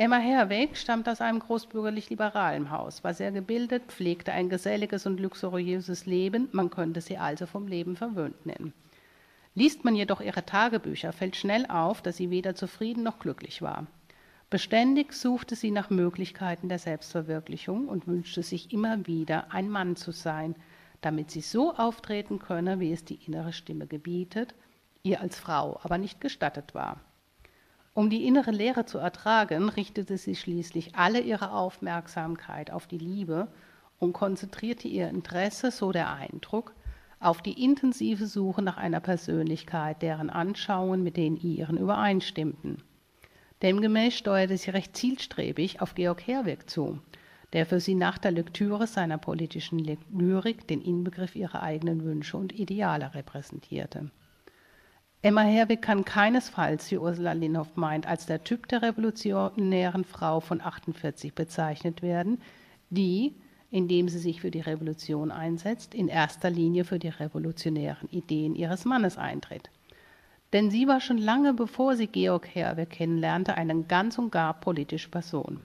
Emma 0.00 0.18
Herweg 0.18 0.76
stammt 0.76 1.08
aus 1.08 1.20
einem 1.20 1.40
großbürgerlich-liberalen 1.40 2.70
Haus, 2.70 3.02
war 3.02 3.14
sehr 3.14 3.32
gebildet, 3.32 3.82
pflegte 3.88 4.30
ein 4.30 4.48
geselliges 4.48 5.06
und 5.06 5.18
luxuriöses 5.18 6.06
Leben, 6.06 6.48
man 6.52 6.70
könnte 6.70 7.00
sie 7.00 7.18
also 7.18 7.46
vom 7.46 7.66
Leben 7.66 7.96
verwöhnt 7.96 8.46
nennen. 8.46 8.72
Liest 9.56 9.84
man 9.84 9.96
jedoch 9.96 10.20
ihre 10.20 10.46
Tagebücher, 10.46 11.12
fällt 11.12 11.34
schnell 11.34 11.66
auf, 11.66 12.00
dass 12.00 12.16
sie 12.16 12.30
weder 12.30 12.54
zufrieden 12.54 13.02
noch 13.02 13.18
glücklich 13.18 13.60
war. 13.60 13.88
Beständig 14.50 15.14
suchte 15.14 15.56
sie 15.56 15.72
nach 15.72 15.90
Möglichkeiten 15.90 16.68
der 16.68 16.78
Selbstverwirklichung 16.78 17.88
und 17.88 18.06
wünschte 18.06 18.44
sich 18.44 18.72
immer 18.72 19.04
wieder, 19.08 19.52
ein 19.52 19.68
Mann 19.68 19.96
zu 19.96 20.12
sein, 20.12 20.54
damit 21.00 21.32
sie 21.32 21.40
so 21.40 21.74
auftreten 21.74 22.38
könne, 22.38 22.78
wie 22.78 22.92
es 22.92 23.04
die 23.04 23.18
innere 23.26 23.52
Stimme 23.52 23.88
gebietet, 23.88 24.54
ihr 25.02 25.20
als 25.20 25.40
Frau 25.40 25.80
aber 25.82 25.98
nicht 25.98 26.20
gestattet 26.20 26.72
war. 26.72 27.00
Um 27.98 28.10
die 28.10 28.28
innere 28.28 28.52
Lehre 28.52 28.86
zu 28.86 28.98
ertragen, 28.98 29.68
richtete 29.68 30.18
sie 30.18 30.36
schließlich 30.36 30.94
alle 30.94 31.18
ihre 31.18 31.50
Aufmerksamkeit 31.50 32.70
auf 32.70 32.86
die 32.86 32.96
Liebe 32.96 33.48
und 33.98 34.12
konzentrierte 34.12 34.86
ihr 34.86 35.08
Interesse, 35.08 35.72
so 35.72 35.90
der 35.90 36.12
Eindruck, 36.12 36.76
auf 37.18 37.42
die 37.42 37.64
intensive 37.64 38.28
Suche 38.28 38.62
nach 38.62 38.76
einer 38.76 39.00
Persönlichkeit, 39.00 40.00
deren 40.00 40.30
Anschauungen 40.30 41.02
mit 41.02 41.16
den 41.16 41.36
ihren 41.36 41.76
übereinstimmten. 41.76 42.84
Demgemäß 43.62 44.14
steuerte 44.14 44.56
sie 44.56 44.70
recht 44.70 44.96
zielstrebig 44.96 45.82
auf 45.82 45.96
Georg 45.96 46.24
Herweg 46.24 46.70
zu, 46.70 47.00
der 47.52 47.66
für 47.66 47.80
sie 47.80 47.96
nach 47.96 48.18
der 48.18 48.30
Lektüre 48.30 48.86
seiner 48.86 49.18
politischen 49.18 49.80
Lyrik 50.16 50.68
den 50.68 50.82
Inbegriff 50.82 51.34
ihrer 51.34 51.64
eigenen 51.64 52.04
Wünsche 52.04 52.36
und 52.36 52.56
Ideale 52.56 53.12
repräsentierte. 53.12 54.12
Emma 55.20 55.40
Herwig 55.40 55.82
kann 55.82 56.04
keinesfalls, 56.04 56.92
wie 56.92 56.98
Ursula 56.98 57.32
Linhoff 57.32 57.74
meint, 57.74 58.06
als 58.06 58.26
der 58.26 58.44
Typ 58.44 58.68
der 58.68 58.82
revolutionären 58.82 60.04
Frau 60.04 60.38
von 60.38 60.60
48 60.60 61.34
bezeichnet 61.34 62.02
werden, 62.02 62.40
die, 62.90 63.34
indem 63.72 64.08
sie 64.08 64.20
sich 64.20 64.40
für 64.40 64.52
die 64.52 64.60
Revolution 64.60 65.32
einsetzt, 65.32 65.92
in 65.92 66.06
erster 66.06 66.50
Linie 66.50 66.84
für 66.84 67.00
die 67.00 67.08
revolutionären 67.08 68.08
Ideen 68.10 68.54
ihres 68.54 68.84
Mannes 68.84 69.18
eintritt. 69.18 69.70
Denn 70.52 70.70
sie 70.70 70.86
war 70.86 71.00
schon 71.00 71.18
lange 71.18 71.52
bevor 71.52 71.96
sie 71.96 72.06
Georg 72.06 72.46
Herweg 72.54 72.90
kennenlernte, 72.90 73.56
eine 73.56 73.82
ganz 73.82 74.18
und 74.18 74.30
gar 74.30 74.54
politische 74.54 75.08
Person. 75.08 75.60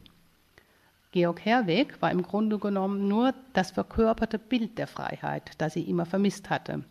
Georg 1.12 1.46
Herweg 1.46 2.02
war 2.02 2.10
im 2.10 2.24
Grunde 2.24 2.58
genommen 2.58 3.08
nur 3.08 3.36
das 3.54 3.70
verkörperte 3.70 4.40
Bild 4.40 4.80
der 4.80 4.88
Freiheit, 4.88 5.52
das 5.60 5.74
sie 5.74 5.84
immer 5.84 6.08
vermisst 6.08 6.50
hatte. 6.50 6.84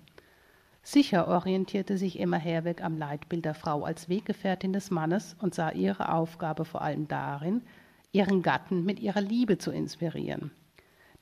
Sicher 0.85 1.29
orientierte 1.29 1.97
sich 1.97 2.19
Emma 2.19 2.37
Herweg 2.37 2.83
am 2.83 2.99
Leitbild 2.99 3.45
der 3.45 3.55
Frau 3.55 3.85
als 3.85 4.09
Weggefährtin 4.09 4.73
des 4.73 4.91
Mannes 4.91 5.37
und 5.41 5.55
sah 5.55 5.71
ihre 5.71 6.13
Aufgabe 6.13 6.65
vor 6.65 6.83
allem 6.83 7.07
darin, 7.07 7.63
ihren 8.11 8.43
Gatten 8.43 8.85
mit 8.85 8.99
ihrer 8.99 9.21
Liebe 9.21 9.59
zu 9.59 9.71
inspirieren. 9.71 10.51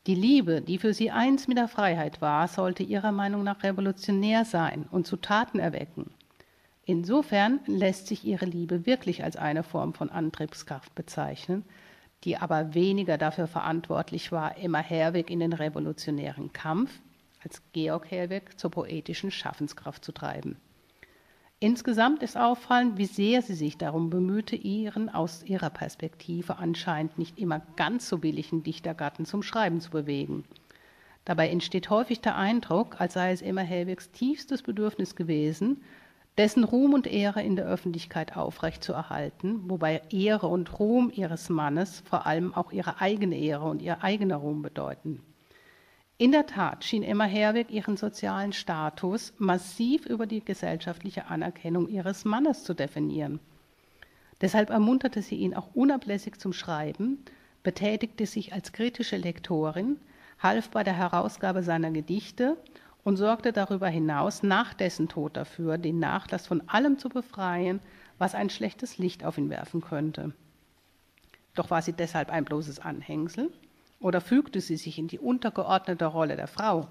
Die 0.07 0.15
Liebe, 0.15 0.63
die 0.63 0.79
für 0.79 0.95
sie 0.95 1.11
eins 1.11 1.47
mit 1.47 1.59
der 1.59 1.69
Freiheit 1.69 2.23
war, 2.23 2.49
sollte 2.49 2.83
ihrer 2.83 3.13
Meinung 3.13 3.45
nach 3.45 3.63
revolutionär 3.63 4.47
sein 4.47 4.87
und 4.91 5.07
zu 5.07 5.19
Taten 5.19 5.59
erwecken. 5.59 6.11
Insofern 6.87 7.61
lässt 7.67 8.07
sich 8.07 8.25
ihre 8.25 8.47
Liebe 8.47 8.87
wirklich 8.87 9.23
als 9.23 9.37
eine 9.37 9.63
Form 9.63 9.93
von 9.93 10.09
Antriebskraft 10.09 10.95
bezeichnen, 10.95 11.67
die 12.25 12.39
aber 12.39 12.73
weniger 12.75 13.19
dafür 13.19 13.47
verantwortlich 13.47 14.33
war, 14.33 14.57
Emma 14.57 14.79
Herweg 14.79 15.31
in 15.31 15.41
den 15.41 15.53
revolutionären 15.53 16.53
Kampf 16.55 16.99
als 17.43 17.63
Georg 17.73 18.11
Herweg 18.11 18.59
zur 18.59 18.71
poetischen 18.71 19.31
Schaffenskraft 19.31 20.05
zu 20.05 20.13
treiben. 20.13 20.57
Insgesamt 21.63 22.23
ist 22.23 22.39
auffallend, 22.39 22.97
wie 22.97 23.05
sehr 23.05 23.43
sie 23.43 23.55
sich 23.55 23.77
darum 23.77 24.09
bemühte, 24.09 24.57
ihren 24.57 25.11
aus 25.11 25.43
ihrer 25.43 25.69
Perspektive 25.69 26.57
anscheinend 26.57 27.19
nicht 27.19 27.39
immer 27.39 27.61
ganz 27.77 28.09
so 28.09 28.17
billigen 28.17 28.63
Dichtergatten 28.63 29.27
zum 29.27 29.43
Schreiben 29.43 29.81
zu 29.81 29.91
bewegen. 29.91 30.45
Dabei 31.27 31.51
entsteht 31.51 31.91
häufig 31.91 32.23
der 32.23 32.37
Eindruck, 32.37 32.99
als 32.99 33.13
sei 33.13 33.33
es 33.33 33.43
Emma 33.43 33.61
Helwigs 33.61 34.11
tiefstes 34.11 34.63
Bedürfnis 34.63 35.17
gewesen, 35.17 35.83
dessen 36.39 36.65
Ruhm 36.65 36.95
und 36.95 37.07
Ehre 37.07 37.43
in 37.43 37.57
der 37.57 37.67
Öffentlichkeit 37.67 38.39
aufrechtzuerhalten, 38.39 39.69
wobei 39.69 40.01
Ehre 40.11 40.47
und 40.47 40.79
Ruhm 40.79 41.13
ihres 41.15 41.51
Mannes 41.51 42.01
vor 42.01 42.27
allem 42.27 42.55
auch 42.55 42.73
ihre 42.73 43.03
eigene 43.03 43.37
Ehre 43.37 43.69
und 43.69 43.83
ihr 43.83 44.03
eigener 44.03 44.37
Ruhm 44.37 44.63
bedeuten. 44.63 45.21
In 46.21 46.33
der 46.33 46.45
Tat 46.45 46.85
schien 46.85 47.03
Emma 47.03 47.25
Herweg 47.25 47.71
ihren 47.71 47.97
sozialen 47.97 48.53
Status 48.53 49.33
massiv 49.39 50.05
über 50.05 50.27
die 50.27 50.45
gesellschaftliche 50.45 51.29
Anerkennung 51.29 51.89
ihres 51.89 52.27
Mannes 52.27 52.63
zu 52.63 52.75
definieren. 52.75 53.41
Deshalb 54.43 54.69
ermunterte 54.69 55.23
sie 55.23 55.37
ihn 55.37 55.55
auch 55.55 55.75
unablässig 55.75 56.39
zum 56.39 56.53
Schreiben, 56.53 57.25
betätigte 57.63 58.27
sich 58.27 58.53
als 58.53 58.73
kritische 58.73 59.17
Lektorin, 59.17 59.97
half 60.39 60.69
bei 60.69 60.85
der 60.85 60.93
Herausgabe 60.93 61.63
seiner 61.63 61.91
Gedichte 61.91 62.59
und 63.03 63.17
sorgte 63.17 63.55
darüber 63.55 63.89
hinaus 63.89 64.43
nach 64.43 64.75
dessen 64.75 65.09
Tod 65.09 65.39
dafür, 65.39 65.79
den 65.79 66.01
Nachlass 66.01 66.47
von 66.47 66.69
allem 66.69 66.99
zu 66.99 67.09
befreien, 67.09 67.81
was 68.19 68.35
ein 68.35 68.51
schlechtes 68.51 68.99
Licht 68.99 69.25
auf 69.25 69.39
ihn 69.39 69.49
werfen 69.49 69.81
könnte. 69.81 70.35
Doch 71.55 71.71
war 71.71 71.81
sie 71.81 71.95
deshalb 71.95 72.29
ein 72.29 72.45
bloßes 72.45 72.79
Anhängsel? 72.79 73.51
Oder 74.01 74.23
fügte 74.23 74.61
sie 74.61 74.77
sich 74.77 74.99
in 74.99 75.09
die 75.09 75.19
untergeordnete 75.19 76.07
Rolle 76.07 76.37
der 76.37 76.49
Frau? 76.49 76.89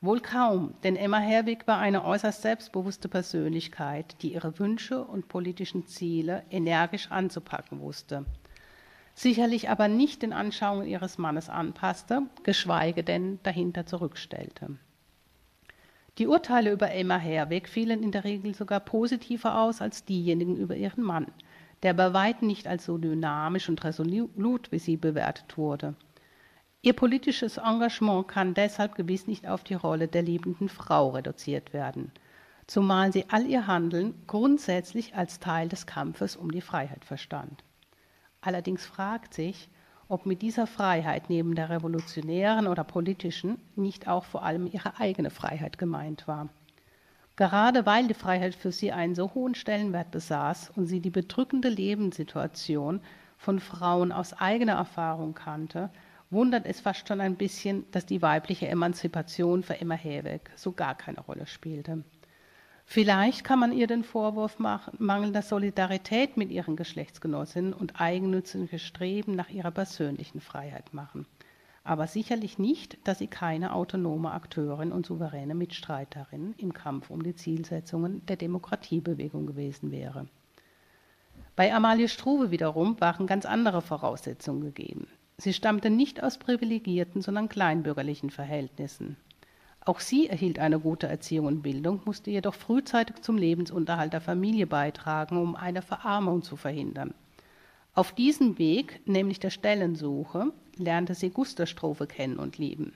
Wohl 0.00 0.20
kaum, 0.20 0.74
denn 0.82 0.96
Emma 0.96 1.18
Herwig 1.18 1.68
war 1.68 1.78
eine 1.78 2.04
äußerst 2.04 2.42
selbstbewusste 2.42 3.08
Persönlichkeit, 3.08 4.16
die 4.20 4.34
ihre 4.34 4.58
Wünsche 4.58 5.04
und 5.04 5.28
politischen 5.28 5.86
Ziele 5.86 6.42
energisch 6.50 7.12
anzupacken 7.12 7.78
wusste. 7.80 8.26
Sicherlich 9.14 9.70
aber 9.70 9.86
nicht 9.86 10.22
den 10.22 10.32
Anschauungen 10.32 10.88
ihres 10.88 11.18
Mannes 11.18 11.48
anpasste, 11.48 12.22
geschweige 12.42 13.04
denn 13.04 13.38
dahinter 13.44 13.86
zurückstellte. 13.86 14.76
Die 16.18 16.26
Urteile 16.26 16.72
über 16.72 16.90
Emma 16.90 17.18
Herweg 17.18 17.68
fielen 17.68 18.02
in 18.02 18.10
der 18.10 18.24
Regel 18.24 18.54
sogar 18.56 18.80
positiver 18.80 19.60
aus 19.60 19.80
als 19.80 20.04
diejenigen 20.04 20.56
über 20.56 20.74
ihren 20.74 21.04
Mann, 21.04 21.26
der 21.84 21.94
bei 21.94 22.12
weitem 22.12 22.48
nicht 22.48 22.66
als 22.66 22.84
so 22.84 22.98
dynamisch 22.98 23.68
und 23.68 23.84
resolut 23.84 24.72
wie 24.72 24.78
sie 24.80 24.96
bewertet 24.96 25.56
wurde. 25.56 25.94
Ihr 26.84 26.94
politisches 26.94 27.58
Engagement 27.58 28.26
kann 28.26 28.54
deshalb 28.54 28.96
gewiss 28.96 29.28
nicht 29.28 29.46
auf 29.46 29.62
die 29.62 29.74
Rolle 29.74 30.08
der 30.08 30.22
liebenden 30.22 30.68
Frau 30.68 31.10
reduziert 31.10 31.72
werden, 31.72 32.10
zumal 32.66 33.12
sie 33.12 33.26
all 33.28 33.46
ihr 33.46 33.68
Handeln 33.68 34.14
grundsätzlich 34.26 35.14
als 35.14 35.38
Teil 35.38 35.68
des 35.68 35.86
Kampfes 35.86 36.34
um 36.34 36.50
die 36.50 36.60
Freiheit 36.60 37.04
verstand. 37.04 37.62
Allerdings 38.40 38.84
fragt 38.84 39.32
sich, 39.32 39.68
ob 40.08 40.26
mit 40.26 40.42
dieser 40.42 40.66
Freiheit 40.66 41.30
neben 41.30 41.54
der 41.54 41.70
revolutionären 41.70 42.66
oder 42.66 42.82
politischen 42.82 43.58
nicht 43.76 44.08
auch 44.08 44.24
vor 44.24 44.42
allem 44.42 44.66
ihre 44.66 44.98
eigene 44.98 45.30
Freiheit 45.30 45.78
gemeint 45.78 46.26
war. 46.26 46.48
Gerade 47.36 47.86
weil 47.86 48.08
die 48.08 48.14
Freiheit 48.14 48.56
für 48.56 48.72
sie 48.72 48.90
einen 48.90 49.14
so 49.14 49.32
hohen 49.34 49.54
Stellenwert 49.54 50.10
besaß 50.10 50.72
und 50.74 50.86
sie 50.86 50.98
die 50.98 51.10
bedrückende 51.10 51.68
Lebenssituation 51.68 53.00
von 53.38 53.60
Frauen 53.60 54.10
aus 54.10 54.32
eigener 54.32 54.74
Erfahrung 54.74 55.34
kannte, 55.34 55.90
wundert 56.32 56.66
es 56.66 56.80
fast 56.80 57.06
schon 57.06 57.20
ein 57.20 57.36
bisschen, 57.36 57.84
dass 57.92 58.06
die 58.06 58.22
weibliche 58.22 58.66
Emanzipation 58.66 59.62
für 59.62 59.80
Emma 59.80 59.94
Herweg 59.94 60.50
so 60.56 60.72
gar 60.72 60.96
keine 60.96 61.20
Rolle 61.20 61.46
spielte. 61.46 62.02
Vielleicht 62.84 63.44
kann 63.44 63.58
man 63.58 63.72
ihr 63.72 63.86
den 63.86 64.02
Vorwurf 64.02 64.58
machen, 64.58 64.96
mangelnder 64.98 65.42
Solidarität 65.42 66.36
mit 66.36 66.50
ihren 66.50 66.76
Geschlechtsgenossinnen 66.76 67.72
und 67.72 68.00
eigennütziges 68.00 68.82
Streben 68.82 69.36
nach 69.36 69.50
ihrer 69.50 69.70
persönlichen 69.70 70.40
Freiheit 70.40 70.92
machen. 70.92 71.26
Aber 71.84 72.06
sicherlich 72.06 72.58
nicht, 72.58 72.98
dass 73.06 73.18
sie 73.18 73.26
keine 73.26 73.74
autonome 73.74 74.30
Akteurin 74.32 74.92
und 74.92 75.06
souveräne 75.06 75.54
Mitstreiterin 75.54 76.54
im 76.58 76.72
Kampf 76.72 77.10
um 77.10 77.22
die 77.22 77.34
Zielsetzungen 77.34 78.24
der 78.26 78.36
Demokratiebewegung 78.36 79.46
gewesen 79.46 79.90
wäre. 79.90 80.28
Bei 81.56 81.74
Amalie 81.74 82.08
Struve 82.08 82.50
wiederum 82.50 83.00
waren 83.00 83.26
ganz 83.26 83.46
andere 83.46 83.82
Voraussetzungen 83.82 84.62
gegeben. 84.62 85.06
Sie 85.42 85.52
stammte 85.52 85.90
nicht 85.90 86.22
aus 86.22 86.38
privilegierten, 86.38 87.20
sondern 87.20 87.48
kleinbürgerlichen 87.48 88.30
Verhältnissen. 88.30 89.16
Auch 89.84 89.98
sie 89.98 90.28
erhielt 90.28 90.60
eine 90.60 90.78
gute 90.78 91.08
Erziehung 91.08 91.46
und 91.46 91.62
Bildung, 91.62 92.00
musste 92.04 92.30
jedoch 92.30 92.54
frühzeitig 92.54 93.22
zum 93.22 93.38
Lebensunterhalt 93.38 94.12
der 94.12 94.20
Familie 94.20 94.68
beitragen, 94.68 95.38
um 95.38 95.56
eine 95.56 95.82
Verarmung 95.82 96.42
zu 96.42 96.54
verhindern. 96.54 97.12
Auf 97.92 98.12
diesem 98.12 98.56
Weg, 98.60 99.00
nämlich 99.04 99.40
der 99.40 99.50
Stellensuche, 99.50 100.52
lernte 100.76 101.16
sie 101.16 101.30
Gustav 101.30 101.68
Struve 101.68 102.06
kennen 102.06 102.36
und 102.36 102.58
lieben. 102.58 102.92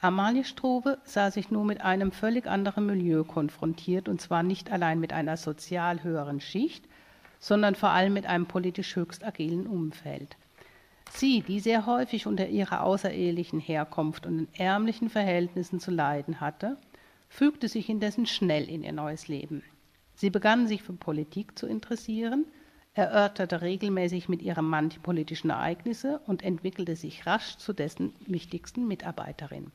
Amalie 0.00 0.44
Struve 0.44 0.96
sah 1.04 1.30
sich 1.30 1.50
nur 1.50 1.66
mit 1.66 1.82
einem 1.82 2.10
völlig 2.10 2.46
anderen 2.46 2.86
Milieu 2.86 3.22
konfrontiert, 3.22 4.08
und 4.08 4.18
zwar 4.22 4.42
nicht 4.42 4.72
allein 4.72 4.98
mit 4.98 5.12
einer 5.12 5.36
sozial 5.36 6.02
höheren 6.02 6.40
Schicht, 6.40 6.86
sondern 7.38 7.74
vor 7.74 7.90
allem 7.90 8.14
mit 8.14 8.24
einem 8.24 8.46
politisch 8.46 8.96
höchst 8.96 9.22
agilen 9.22 9.66
Umfeld. 9.66 10.38
Sie, 11.10 11.40
die 11.40 11.60
sehr 11.60 11.86
häufig 11.86 12.26
unter 12.26 12.48
ihrer 12.48 12.82
außerehelichen 12.82 13.60
Herkunft 13.60 14.26
und 14.26 14.38
in 14.38 14.48
ärmlichen 14.54 15.08
Verhältnissen 15.08 15.80
zu 15.80 15.90
leiden 15.90 16.40
hatte, 16.40 16.76
fügte 17.28 17.68
sich 17.68 17.88
indessen 17.88 18.26
schnell 18.26 18.68
in 18.68 18.82
ihr 18.82 18.92
neues 18.92 19.28
Leben. 19.28 19.62
Sie 20.14 20.30
begann 20.30 20.66
sich 20.66 20.82
für 20.82 20.92
Politik 20.92 21.58
zu 21.58 21.66
interessieren, 21.66 22.46
erörterte 22.94 23.60
regelmäßig 23.60 24.28
mit 24.28 24.40
ihrem 24.40 24.68
Mann 24.68 24.88
die 24.88 24.98
politischen 24.98 25.50
Ereignisse 25.50 26.20
und 26.26 26.42
entwickelte 26.42 26.96
sich 26.96 27.26
rasch 27.26 27.56
zu 27.58 27.74
dessen 27.74 28.14
wichtigsten 28.26 28.88
Mitarbeiterin. 28.88 29.70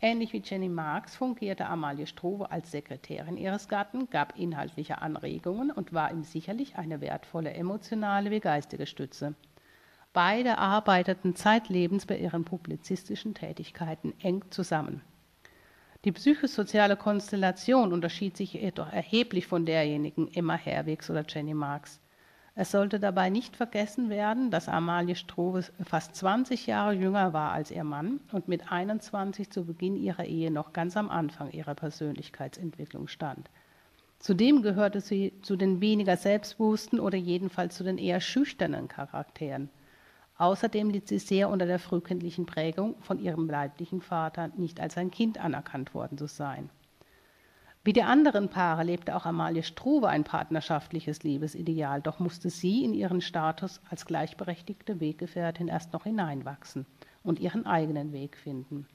Ähnlich 0.00 0.32
wie 0.32 0.42
Jenny 0.44 0.68
Marx 0.68 1.16
fungierte 1.16 1.66
Amalie 1.66 2.06
Struve 2.06 2.50
als 2.50 2.70
Sekretärin 2.70 3.36
ihres 3.36 3.66
Gatten, 3.66 4.10
gab 4.10 4.38
inhaltliche 4.38 5.00
Anregungen 5.00 5.70
und 5.70 5.92
war 5.92 6.12
ihm 6.12 6.22
sicherlich 6.22 6.76
eine 6.76 7.00
wertvolle 7.00 7.54
emotionale 7.54 8.30
wie 8.30 8.40
geistige 8.40 8.86
Stütze. 8.86 9.34
Beide 10.16 10.56
arbeiteten 10.56 11.34
zeitlebens 11.36 12.06
bei 12.06 12.16
ihren 12.16 12.46
publizistischen 12.46 13.34
Tätigkeiten 13.34 14.14
eng 14.22 14.42
zusammen. 14.48 15.02
Die 16.06 16.12
psychosoziale 16.12 16.96
Konstellation 16.96 17.92
unterschied 17.92 18.34
sich 18.34 18.54
jedoch 18.54 18.90
erheblich 18.90 19.46
von 19.46 19.66
derjenigen 19.66 20.32
Emma 20.32 20.54
Herwigs 20.54 21.10
oder 21.10 21.22
Jenny 21.28 21.52
Marx. 21.52 22.00
Es 22.54 22.70
sollte 22.70 22.98
dabei 22.98 23.28
nicht 23.28 23.56
vergessen 23.56 24.08
werden, 24.08 24.50
dass 24.50 24.70
Amalie 24.70 25.16
Strohe 25.16 25.62
fast 25.84 26.16
20 26.16 26.66
Jahre 26.66 26.94
jünger 26.94 27.34
war 27.34 27.52
als 27.52 27.70
ihr 27.70 27.84
Mann 27.84 28.20
und 28.32 28.48
mit 28.48 28.72
21 28.72 29.50
zu 29.50 29.66
Beginn 29.66 29.96
ihrer 29.96 30.24
Ehe 30.24 30.50
noch 30.50 30.72
ganz 30.72 30.96
am 30.96 31.10
Anfang 31.10 31.50
ihrer 31.50 31.74
Persönlichkeitsentwicklung 31.74 33.08
stand. 33.08 33.50
Zudem 34.18 34.62
gehörte 34.62 35.02
sie 35.02 35.34
zu 35.42 35.56
den 35.56 35.82
weniger 35.82 36.16
selbstbewussten 36.16 37.00
oder 37.00 37.18
jedenfalls 37.18 37.76
zu 37.76 37.84
den 37.84 37.98
eher 37.98 38.22
schüchternen 38.22 38.88
Charakteren. 38.88 39.68
Außerdem 40.38 40.90
litt 40.90 41.08
sie 41.08 41.18
sehr 41.18 41.48
unter 41.48 41.66
der 41.66 41.78
frühkindlichen 41.78 42.44
Prägung, 42.44 42.96
von 43.00 43.18
ihrem 43.18 43.48
leiblichen 43.48 44.02
Vater 44.02 44.48
nicht 44.56 44.80
als 44.80 44.98
ein 44.98 45.10
Kind 45.10 45.38
anerkannt 45.38 45.94
worden 45.94 46.18
zu 46.18 46.26
sein. 46.26 46.68
Wie 47.84 47.92
die 47.92 48.02
anderen 48.02 48.48
Paare 48.48 48.82
lebte 48.82 49.14
auch 49.14 49.26
Amalie 49.26 49.62
Struve 49.62 50.08
ein 50.08 50.24
partnerschaftliches 50.24 51.22
Liebesideal, 51.22 52.02
doch 52.02 52.18
musste 52.18 52.50
sie 52.50 52.84
in 52.84 52.92
ihren 52.92 53.20
Status 53.20 53.80
als 53.88 54.06
gleichberechtigte 54.06 54.98
Weggefährtin 54.98 55.68
erst 55.68 55.92
noch 55.92 56.02
hineinwachsen 56.02 56.84
und 57.22 57.38
ihren 57.38 57.64
eigenen 57.64 58.12
Weg 58.12 58.36
finden. 58.36 58.88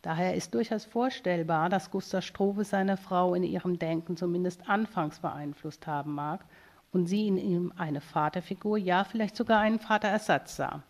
Daher 0.00 0.34
ist 0.34 0.54
durchaus 0.54 0.86
vorstellbar, 0.86 1.68
dass 1.68 1.90
Gustav 1.90 2.24
Struve 2.24 2.64
seine 2.64 2.96
Frau 2.96 3.34
in 3.34 3.42
ihrem 3.42 3.78
Denken 3.78 4.16
zumindest 4.16 4.68
anfangs 4.68 5.20
beeinflusst 5.20 5.86
haben 5.86 6.14
mag 6.14 6.44
und 6.94 7.06
sie 7.06 7.26
in 7.26 7.36
ihm 7.36 7.72
eine 7.76 8.00
Vaterfigur, 8.00 8.78
ja 8.78 9.04
vielleicht 9.04 9.36
sogar 9.36 9.60
einen 9.60 9.80
Vaterersatz 9.80 10.56
sah. 10.56 10.82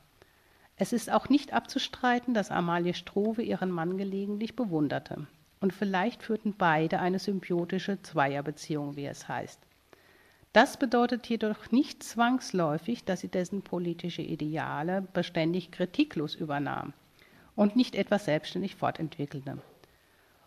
Es 0.77 0.93
ist 0.93 1.11
auch 1.11 1.29
nicht 1.29 1.53
abzustreiten, 1.53 2.35
dass 2.35 2.51
Amalie 2.51 2.95
Struve 2.95 3.43
ihren 3.43 3.71
Mann 3.71 3.97
gelegentlich 3.97 4.55
bewunderte 4.55 5.27
und 5.61 5.73
vielleicht 5.73 6.23
führten 6.23 6.55
beide 6.57 6.99
eine 6.99 7.19
symbiotische 7.19 8.03
Zweierbeziehung, 8.03 8.97
wie 8.97 9.07
es 9.07 9.29
heißt. 9.29 9.61
Das 10.53 10.77
bedeutet 10.77 11.27
jedoch 11.27 11.71
nicht 11.71 12.03
zwangsläufig, 12.03 13.05
dass 13.05 13.21
sie 13.21 13.29
dessen 13.29 13.63
politische 13.63 14.23
Ideale 14.23 15.03
beständig 15.15 15.73
kritiklos 15.73 16.35
übernahm 16.35 16.93
und 17.57 17.77
nicht 17.77 17.95
etwas 17.95 18.27
selbstständig 18.27 18.77
fortentwickelte. 18.77 19.59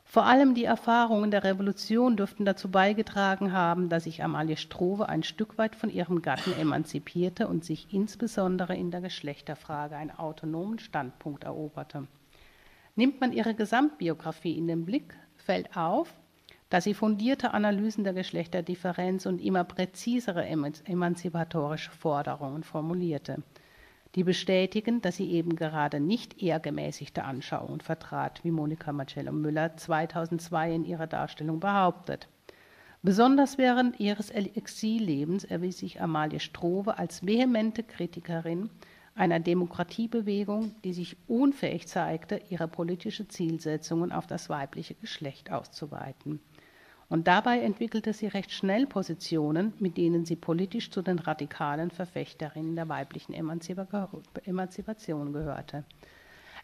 Vor 0.09 0.25
allem 0.25 0.55
die 0.55 0.63
Erfahrungen 0.63 1.31
der 1.31 1.43
Revolution 1.43 2.15
dürften 2.15 2.45
dazu 2.45 2.71
beigetragen 2.71 3.51
haben, 3.51 3.89
dass 3.89 4.05
sich 4.05 4.23
Amalie 4.23 4.55
Struve 4.55 5.09
ein 5.09 5.21
Stück 5.21 5.57
weit 5.57 5.75
von 5.75 5.89
ihrem 5.89 6.21
Gatten 6.21 6.57
emanzipierte 6.57 7.45
und 7.49 7.65
sich 7.65 7.93
insbesondere 7.93 8.73
in 8.73 8.89
der 8.89 9.01
Geschlechterfrage 9.01 9.97
einen 9.97 10.11
autonomen 10.11 10.79
Standpunkt 10.79 11.43
eroberte. 11.43 12.07
Nimmt 12.95 13.19
man 13.19 13.33
ihre 13.33 13.53
Gesamtbiografie 13.53 14.57
in 14.57 14.67
den 14.67 14.85
Blick, 14.85 15.13
fällt 15.35 15.75
auf, 15.75 16.13
dass 16.69 16.85
sie 16.85 16.93
fundierte 16.93 17.53
Analysen 17.53 18.05
der 18.05 18.13
Geschlechterdifferenz 18.13 19.25
und 19.25 19.39
immer 19.39 19.65
präzisere 19.65 20.45
emanzipatorische 20.45 21.91
Forderungen 21.91 22.63
formulierte, 22.63 23.43
die 24.17 24.23
bestätigen, 24.23 24.99
dass 24.99 25.17
sie 25.17 25.31
eben 25.31 25.55
gerade 25.55 25.99
nicht 25.99 26.41
eher 26.41 26.59
gemäßigte 26.59 27.23
Anschauungen 27.23 27.81
vertrat, 27.81 28.43
wie 28.43 28.49
Monika 28.49 28.91
Marcello 28.91 29.31
Müller 29.31 29.77
2002 29.77 30.73
in 30.73 30.85
ihrer 30.85 31.05
Darstellung 31.05 31.59
behauptet. 31.59 32.27
Besonders 33.03 33.59
während 33.59 33.99
ihres 33.99 34.31
Exillebens 34.31 35.43
erwies 35.43 35.77
sich 35.77 36.01
Amalie 36.01 36.39
Struve 36.39 36.97
als 36.97 37.27
vehemente 37.27 37.83
Kritikerin 37.83 38.71
einer 39.13 39.39
Demokratiebewegung, 39.39 40.73
die 40.83 40.93
sich 40.93 41.15
unfähig 41.27 41.87
zeigte, 41.87 42.41
ihre 42.49 42.67
politische 42.67 43.27
Zielsetzungen 43.27 44.11
auf 44.11 44.25
das 44.25 44.49
weibliche 44.49 44.95
Geschlecht 44.95 45.51
auszuweiten. 45.51 46.39
Und 47.09 47.27
dabei 47.27 47.61
entwickelte 47.61 48.11
sie 48.11 48.27
recht 48.27 48.51
schnell 48.51 48.85
Positionen, 48.85 49.73
mit 49.79 49.95
denen 49.97 50.25
sie 50.25 50.35
politisch 50.35 50.91
zu 50.91 51.01
den 51.01 51.19
radikalen 51.19 51.89
Verfechterinnen 51.89 52.75
der 52.75 52.89
weiblichen 52.89 53.33
Emanzipation 53.33 55.31
gehörte. 55.31 55.85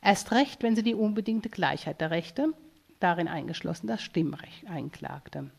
Erst 0.01 0.33
recht, 0.33 0.61
wenn 0.61 0.75
sie 0.75 0.83
die 0.83 0.95
unbedingte 0.95 1.49
Gleichheit 1.49 2.01
der 2.01 2.11
Rechte, 2.11 2.49
darin 2.99 3.29
eingeschlossen 3.29 3.87
das 3.87 4.01
Stimmrecht, 4.01 4.67
einklagte. 4.67 5.49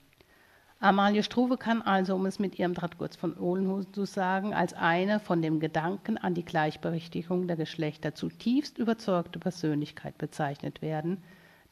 Amalie 0.81 1.23
Struve 1.23 1.57
kann 1.57 1.81
also, 1.81 2.15
um 2.15 2.27
es 2.27 2.39
mit 2.39 2.59
ihrem 2.59 2.75
Drahtgurz 2.75 3.17
von 3.17 3.39
Ohlenhusen 3.39 3.95
zu 3.95 4.05
sagen, 4.05 4.53
als 4.53 4.75
eine 4.75 5.19
von 5.19 5.41
dem 5.41 5.61
Gedanken 5.61 6.19
an 6.19 6.35
die 6.35 6.45
Gleichberechtigung 6.45 7.47
der 7.47 7.57
Geschlechter 7.57 8.15
zutiefst 8.15 8.77
überzeugte 8.77 9.39
Persönlichkeit 9.39 10.19
bezeichnet 10.19 10.83
werden, 10.83 11.23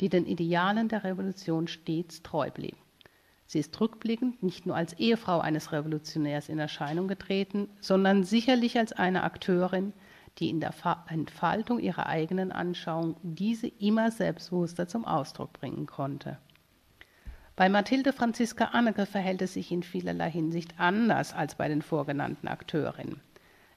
die 0.00 0.08
den 0.08 0.24
Idealen 0.24 0.88
der 0.88 1.04
Revolution 1.04 1.68
stets 1.68 2.22
treu 2.22 2.50
blieb. 2.50 2.76
Sie 3.52 3.58
ist 3.58 3.78
rückblickend 3.82 4.42
nicht 4.42 4.64
nur 4.64 4.76
als 4.76 4.94
Ehefrau 4.94 5.40
eines 5.40 5.72
Revolutionärs 5.72 6.48
in 6.48 6.58
Erscheinung 6.58 7.06
getreten, 7.06 7.68
sondern 7.82 8.24
sicherlich 8.24 8.78
als 8.78 8.94
eine 8.94 9.24
Akteurin, 9.24 9.92
die 10.38 10.48
in 10.48 10.58
der 10.58 10.72
Entfaltung 11.08 11.78
ihrer 11.78 12.06
eigenen 12.06 12.50
Anschauung 12.50 13.14
diese 13.22 13.66
immer 13.66 14.10
selbstbewusster 14.10 14.88
zum 14.88 15.04
Ausdruck 15.04 15.52
bringen 15.52 15.84
konnte. 15.84 16.38
Bei 17.54 17.68
Mathilde 17.68 18.14
Franziska 18.14 18.68
Anneke 18.72 19.04
verhält 19.04 19.42
es 19.42 19.52
sich 19.52 19.70
in 19.70 19.82
vielerlei 19.82 20.30
Hinsicht 20.30 20.80
anders 20.80 21.34
als 21.34 21.56
bei 21.56 21.68
den 21.68 21.82
vorgenannten 21.82 22.48
Akteurinnen. 22.48 23.20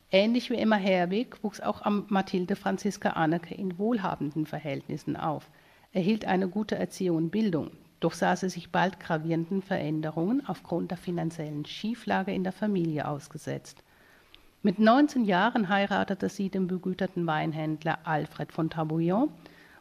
Ähnlich 0.09 0.49
wie 0.49 0.55
Emma 0.55 0.77
Herwig 0.77 1.43
wuchs 1.43 1.59
auch 1.59 1.81
Mathilde 2.07 2.55
Franziska 2.55 3.09
Anneke 3.09 3.53
in 3.53 3.77
wohlhabenden 3.77 4.45
Verhältnissen 4.45 5.17
auf, 5.17 5.51
erhielt 5.91 6.23
eine 6.23 6.47
gute 6.47 6.77
Erziehung 6.77 7.17
und 7.17 7.29
Bildung, 7.29 7.71
doch 7.99 8.13
sah 8.13 8.35
sie 8.35 8.49
sich 8.49 8.71
bald 8.71 8.99
gravierenden 8.99 9.61
Veränderungen 9.61 10.45
aufgrund 10.47 10.91
der 10.91 10.97
finanziellen 10.97 11.65
Schieflage 11.65 12.33
in 12.33 12.43
der 12.43 12.53
Familie 12.53 13.07
ausgesetzt. 13.07 13.83
Mit 14.63 14.79
19 14.79 15.25
Jahren 15.25 15.69
heiratete 15.69 16.29
sie 16.29 16.49
den 16.49 16.67
begüterten 16.67 17.27
Weinhändler 17.27 17.99
Alfred 18.03 18.51
von 18.51 18.69
Tabouillon 18.69 19.29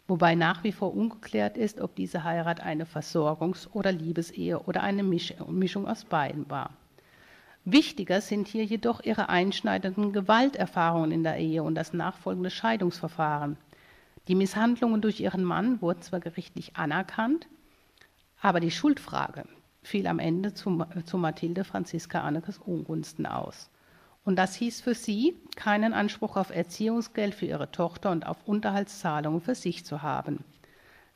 wobei 0.06 0.34
nach 0.34 0.64
wie 0.64 0.72
vor 0.72 0.94
ungeklärt 0.94 1.56
ist, 1.56 1.80
ob 1.80 1.94
diese 1.96 2.24
Heirat 2.24 2.60
eine 2.60 2.84
Versorgungs- 2.84 3.68
oder 3.72 3.92
Liebesehe 3.92 4.58
oder 4.60 4.82
eine 4.82 5.02
Mischung 5.02 5.88
aus 5.88 6.04
beiden 6.04 6.48
war. 6.50 6.70
Wichtiger 7.64 8.20
sind 8.20 8.46
hier 8.46 8.64
jedoch 8.64 9.02
ihre 9.02 9.30
einschneidenden 9.30 10.12
Gewalterfahrungen 10.12 11.12
in 11.12 11.22
der 11.22 11.38
Ehe 11.38 11.62
und 11.62 11.74
das 11.74 11.94
nachfolgende 11.94 12.50
Scheidungsverfahren. 12.50 13.56
Die 14.28 14.34
Misshandlungen 14.34 15.00
durch 15.00 15.20
ihren 15.20 15.44
Mann 15.44 15.80
wurden 15.80 16.02
zwar 16.02 16.20
gerichtlich 16.20 16.76
anerkannt, 16.76 17.46
aber 18.44 18.60
die 18.60 18.70
Schuldfrage 18.70 19.44
fiel 19.82 20.06
am 20.06 20.18
Ende 20.18 20.52
zu, 20.52 20.84
zu 21.06 21.16
Mathilde 21.16 21.64
Franziska 21.64 22.20
Annekes 22.20 22.58
Ungunsten 22.58 23.24
aus. 23.24 23.70
Und 24.22 24.36
das 24.36 24.54
hieß 24.54 24.82
für 24.82 24.94
sie, 24.94 25.34
keinen 25.56 25.94
Anspruch 25.94 26.36
auf 26.36 26.50
Erziehungsgeld 26.50 27.34
für 27.34 27.46
ihre 27.46 27.70
Tochter 27.70 28.10
und 28.10 28.26
auf 28.26 28.36
Unterhaltszahlungen 28.46 29.40
für 29.40 29.54
sich 29.54 29.86
zu 29.86 30.02
haben. 30.02 30.44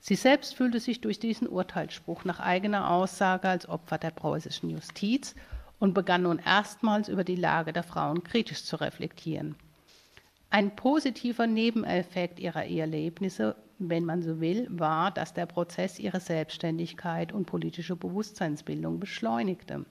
Sie 0.00 0.14
selbst 0.14 0.54
fühlte 0.54 0.80
sich 0.80 1.02
durch 1.02 1.18
diesen 1.18 1.48
Urteilsspruch 1.48 2.24
nach 2.24 2.40
eigener 2.40 2.90
Aussage 2.90 3.46
als 3.46 3.68
Opfer 3.68 3.98
der 3.98 4.10
preußischen 4.10 4.70
Justiz 4.70 5.34
und 5.78 5.92
begann 5.92 6.22
nun 6.22 6.38
erstmals 6.38 7.10
über 7.10 7.24
die 7.24 7.36
Lage 7.36 7.74
der 7.74 7.82
Frauen 7.82 8.24
kritisch 8.24 8.64
zu 8.64 8.76
reflektieren. 8.76 9.54
Ein 10.48 10.74
positiver 10.74 11.46
Nebeneffekt 11.46 12.40
ihrer 12.40 12.64
Erlebnisse, 12.64 13.54
wenn 13.78 14.04
man 14.04 14.22
so 14.22 14.40
will, 14.40 14.66
war, 14.70 15.10
dass 15.10 15.34
der 15.34 15.46
Prozess 15.46 15.98
ihre 15.98 16.20
Selbstständigkeit 16.20 17.32
und 17.32 17.46
politische 17.46 17.96
Bewusstseinsbildung 17.96 19.00
beschleunigte. 19.00 19.84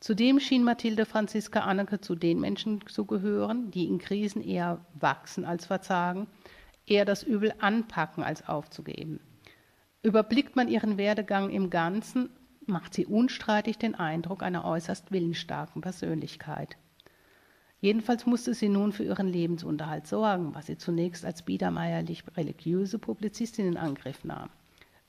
Zudem 0.00 0.40
schien 0.40 0.62
Mathilde 0.62 1.06
Franziska 1.06 1.60
Anneke 1.60 2.00
zu 2.00 2.14
den 2.14 2.40
Menschen 2.40 2.86
zu 2.86 3.06
gehören, 3.06 3.70
die 3.70 3.86
in 3.86 3.98
Krisen 3.98 4.42
eher 4.42 4.84
wachsen 4.94 5.44
als 5.44 5.66
verzagen, 5.66 6.26
eher 6.86 7.04
das 7.04 7.22
Übel 7.22 7.54
anpacken 7.58 8.22
als 8.22 8.46
aufzugeben. 8.48 9.20
Überblickt 10.02 10.54
man 10.54 10.68
ihren 10.68 10.98
Werdegang 10.98 11.50
im 11.50 11.70
Ganzen, 11.70 12.30
macht 12.66 12.94
sie 12.94 13.06
unstreitig 13.06 13.78
den 13.78 13.94
Eindruck 13.94 14.42
einer 14.42 14.64
äußerst 14.64 15.10
willensstarken 15.12 15.82
Persönlichkeit. 15.82 16.76
Jedenfalls 17.80 18.26
musste 18.26 18.54
sie 18.54 18.68
nun 18.68 18.92
für 18.92 19.04
ihren 19.04 19.28
Lebensunterhalt 19.28 20.06
sorgen, 20.06 20.54
was 20.54 20.66
sie 20.66 20.78
zunächst 20.78 21.24
als 21.24 21.42
biedermeierlich 21.42 22.24
religiöse 22.36 22.98
Publizistin 22.98 23.66
in 23.66 23.76
Angriff 23.76 24.24
nahm. 24.24 24.50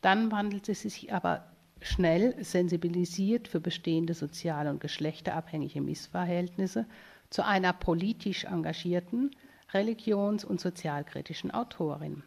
Dann 0.02 0.32
wandelte 0.32 0.76
sie 0.76 0.90
sich 0.90 1.14
aber 1.14 1.52
schnell, 1.82 2.36
sensibilisiert 2.44 3.48
für 3.48 3.60
bestehende 3.60 4.14
soziale 4.14 4.70
und 4.70 4.80
geschlechterabhängige 4.80 5.82
Missverhältnisse, 5.82 6.86
zu 7.30 7.46
einer 7.46 7.74
politisch 7.74 8.46
engagierten, 8.46 9.32
religions- 9.74 10.46
und 10.46 10.60
sozialkritischen 10.60 11.52
Autorin. 11.52 12.24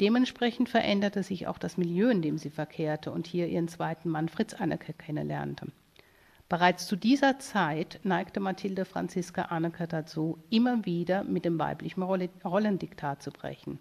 Dementsprechend 0.00 0.68
veränderte 0.68 1.22
sich 1.22 1.46
auch 1.46 1.58
das 1.58 1.76
Milieu, 1.76 2.10
in 2.10 2.22
dem 2.22 2.38
sie 2.38 2.50
verkehrte 2.50 3.12
und 3.12 3.26
hier 3.26 3.46
ihren 3.46 3.68
zweiten 3.68 4.08
Mann 4.08 4.28
Fritz 4.28 4.54
Anneke 4.54 4.92
kennenlernte. 4.92 5.68
Bereits 6.52 6.86
zu 6.86 6.96
dieser 6.96 7.38
Zeit 7.38 7.98
neigte 8.02 8.38
Mathilde 8.38 8.84
Franziska 8.84 9.44
Anneke 9.44 9.86
dazu, 9.86 10.36
immer 10.50 10.84
wieder 10.84 11.24
mit 11.24 11.46
dem 11.46 11.58
weiblichen 11.58 12.02
Rollendiktat 12.02 13.22
zu 13.22 13.30
brechen, 13.30 13.78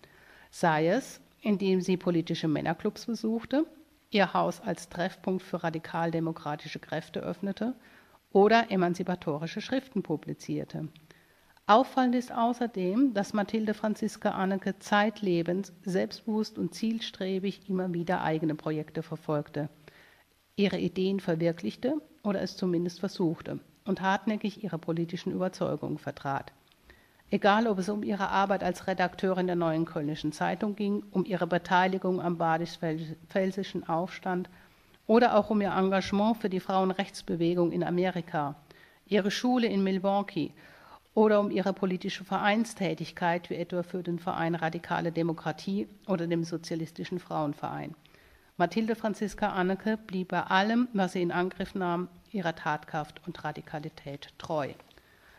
sei 0.51 0.87
es, 0.87 1.19
indem 1.41 1.81
sie 1.81 1.97
politische 1.97 2.47
Männerclubs 2.47 3.07
besuchte, 3.07 3.65
ihr 4.09 4.33
Haus 4.33 4.61
als 4.61 4.87
Treffpunkt 4.87 5.43
für 5.43 5.61
radikaldemokratische 5.61 6.79
Kräfte 6.79 7.19
öffnete 7.19 7.75
oder 8.31 8.71
emanzipatorische 8.71 9.59
Schriften 9.59 10.01
publizierte. 10.01 10.87
Auffallend 11.67 12.15
ist 12.15 12.31
außerdem, 12.31 13.13
dass 13.13 13.33
Mathilde 13.33 13.73
Franziska 13.73 14.31
Anneke 14.31 14.79
zeitlebens 14.79 15.73
selbstbewusst 15.83 16.57
und 16.57 16.73
zielstrebig 16.73 17.67
immer 17.67 17.93
wieder 17.93 18.21
eigene 18.21 18.55
Projekte 18.55 19.03
verfolgte– 19.03 19.67
ihre 20.55 20.77
Ideen 20.77 21.19
verwirklichte 21.19 22.01
oder 22.23 22.41
es 22.41 22.57
zumindest 22.57 22.99
versuchte 22.99 23.59
und 23.85 24.01
hartnäckig 24.01 24.63
ihre 24.63 24.77
politischen 24.77 25.31
Überzeugungen 25.31 25.97
vertrat. 25.97 26.51
Egal, 27.29 27.67
ob 27.67 27.79
es 27.79 27.87
um 27.87 28.03
ihre 28.03 28.27
Arbeit 28.27 28.61
als 28.61 28.87
Redakteurin 28.87 29.47
der 29.47 29.55
Neuen 29.55 29.85
Kölnischen 29.85 30.33
Zeitung 30.33 30.75
ging, 30.75 31.03
um 31.11 31.23
ihre 31.23 31.47
Beteiligung 31.47 32.21
am 32.21 32.37
badisch-pfälzischen 32.37 33.87
Aufstand 33.87 34.49
oder 35.07 35.37
auch 35.37 35.49
um 35.49 35.61
ihr 35.61 35.71
Engagement 35.71 36.37
für 36.37 36.49
die 36.49 36.59
Frauenrechtsbewegung 36.59 37.71
in 37.71 37.83
Amerika, 37.83 38.55
ihre 39.07 39.31
Schule 39.31 39.67
in 39.67 39.81
Milwaukee 39.81 40.51
oder 41.13 41.39
um 41.39 41.51
ihre 41.51 41.73
politische 41.73 42.25
Vereinstätigkeit, 42.25 43.49
wie 43.49 43.55
etwa 43.55 43.83
für 43.83 44.03
den 44.03 44.19
Verein 44.19 44.55
Radikale 44.55 45.13
Demokratie 45.13 45.87
oder 46.07 46.27
dem 46.27 46.43
Sozialistischen 46.43 47.19
Frauenverein. 47.19 47.95
Mathilde 48.57 48.95
Franziska 48.95 49.49
Anneke 49.49 49.97
blieb 49.97 50.29
bei 50.29 50.41
allem, 50.41 50.87
was 50.93 51.13
sie 51.13 51.21
in 51.21 51.31
Angriff 51.31 51.73
nahm, 51.75 52.09
ihrer 52.31 52.55
Tatkraft 52.55 53.21
und 53.25 53.43
Radikalität 53.43 54.29
treu. 54.37 54.73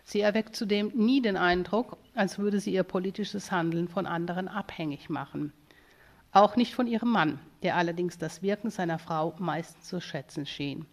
Sie 0.05 0.21
erweckt 0.21 0.57
zudem 0.57 0.89
nie 0.95 1.23
den 1.23 1.37
Eindruck, 1.37 1.97
als 2.15 2.39
würde 2.39 2.61
sie 2.61 2.73
ihr 2.73 2.83
politisches 2.83 3.53
Handeln 3.53 3.89
von 3.89 4.07
anderen 4.07 4.49
abhängig 4.49 5.09
machen. 5.09 5.53
Auch 6.33 6.57
nicht 6.57 6.75
von 6.75 6.87
ihrem 6.87 7.11
Mann, 7.11 7.39
der 7.63 7.77
allerdings 7.77 8.19
das 8.19 8.43
Wirken 8.43 8.71
seiner 8.71 8.99
Frau 8.99 9.35
meistens 9.39 9.87
zu 9.87 10.01
schätzen 10.01 10.47
schien. 10.47 10.87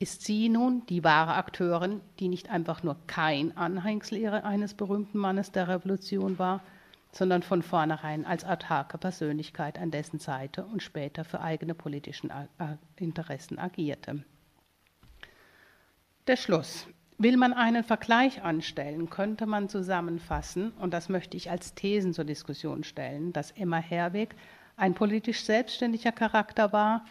Ist 0.00 0.24
sie 0.24 0.48
nun 0.48 0.84
die 0.86 1.02
wahre 1.02 1.34
Akteurin, 1.34 2.00
die 2.20 2.28
nicht 2.28 2.50
einfach 2.50 2.82
nur 2.82 2.96
kein 3.06 3.56
Anhängsel 3.56 4.26
eines 4.28 4.74
berühmten 4.74 5.18
Mannes 5.18 5.50
der 5.50 5.68
Revolution 5.68 6.38
war, 6.38 6.62
sondern 7.12 7.42
von 7.42 7.62
vornherein 7.62 8.26
als 8.26 8.44
autarke 8.44 8.98
Persönlichkeit 8.98 9.78
an 9.78 9.90
dessen 9.90 10.18
Seite 10.18 10.64
und 10.64 10.82
später 10.82 11.24
für 11.24 11.40
eigene 11.40 11.74
politische 11.74 12.28
Interessen 12.96 13.58
agierte. 13.58 14.24
Der 16.26 16.36
Schluss. 16.36 16.86
Will 17.20 17.36
man 17.36 17.52
einen 17.52 17.82
Vergleich 17.82 18.42
anstellen, 18.42 19.10
könnte 19.10 19.46
man 19.46 19.68
zusammenfassen, 19.68 20.70
und 20.72 20.94
das 20.94 21.08
möchte 21.08 21.36
ich 21.36 21.50
als 21.50 21.74
Thesen 21.74 22.14
zur 22.14 22.24
Diskussion 22.24 22.84
stellen, 22.84 23.32
dass 23.32 23.50
Emma 23.50 23.78
Herweg 23.78 24.36
ein 24.76 24.94
politisch 24.94 25.42
selbstständiger 25.42 26.12
Charakter 26.12 26.72
war, 26.72 27.04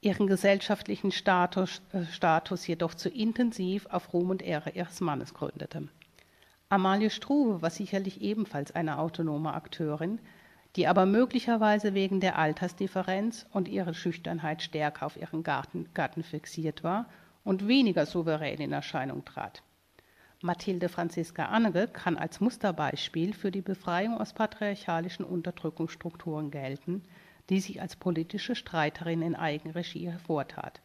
ihren 0.00 0.28
gesellschaftlichen 0.28 1.10
Status, 1.10 1.82
äh, 1.92 2.04
Status 2.04 2.66
jedoch 2.66 2.94
zu 2.94 3.08
intensiv 3.08 3.86
auf 3.86 4.12
Ruhm 4.12 4.30
und 4.30 4.42
Ehre 4.42 4.70
ihres 4.70 5.00
Mannes 5.00 5.34
gründete. 5.34 5.88
Amalie 6.70 7.08
Struve 7.08 7.62
war 7.62 7.70
sicherlich 7.70 8.20
ebenfalls 8.20 8.72
eine 8.72 8.98
autonome 8.98 9.54
Akteurin, 9.54 10.20
die 10.76 10.86
aber 10.86 11.06
möglicherweise 11.06 11.94
wegen 11.94 12.20
der 12.20 12.38
Altersdifferenz 12.38 13.46
und 13.52 13.68
ihrer 13.68 13.94
Schüchternheit 13.94 14.62
stärker 14.62 15.06
auf 15.06 15.16
ihren 15.16 15.42
Garten, 15.42 15.88
Gatten 15.94 16.22
fixiert 16.22 16.84
war 16.84 17.06
und 17.42 17.66
weniger 17.66 18.04
souverän 18.04 18.58
in 18.58 18.72
Erscheinung 18.72 19.24
trat. 19.24 19.62
Mathilde 20.42 20.90
Franziska 20.90 21.46
Annege 21.46 21.88
kann 21.88 22.18
als 22.18 22.40
Musterbeispiel 22.40 23.32
für 23.32 23.50
die 23.50 23.62
Befreiung 23.62 24.20
aus 24.20 24.34
patriarchalischen 24.34 25.24
Unterdrückungsstrukturen 25.24 26.50
gelten, 26.50 27.02
die 27.48 27.60
sich 27.60 27.80
als 27.80 27.96
politische 27.96 28.54
Streiterin 28.54 29.22
in 29.22 29.34
Eigenregie 29.34 30.10
hervortat. 30.10 30.82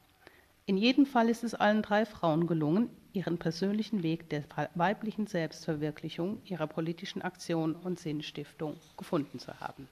In 0.65 0.77
jedem 0.77 1.05
Fall 1.05 1.27
ist 1.27 1.43
es 1.43 1.53
allen 1.53 1.81
drei 1.81 2.05
Frauen 2.05 2.47
gelungen, 2.47 2.89
ihren 3.13 3.37
persönlichen 3.37 4.03
Weg 4.03 4.29
der 4.29 4.43
weiblichen 4.75 5.27
Selbstverwirklichung, 5.27 6.41
ihrer 6.45 6.67
politischen 6.67 7.21
Aktion 7.21 7.75
und 7.75 7.99
Sinnstiftung 7.99 8.75
gefunden 8.97 9.39
zu 9.39 9.59
haben. 9.59 9.87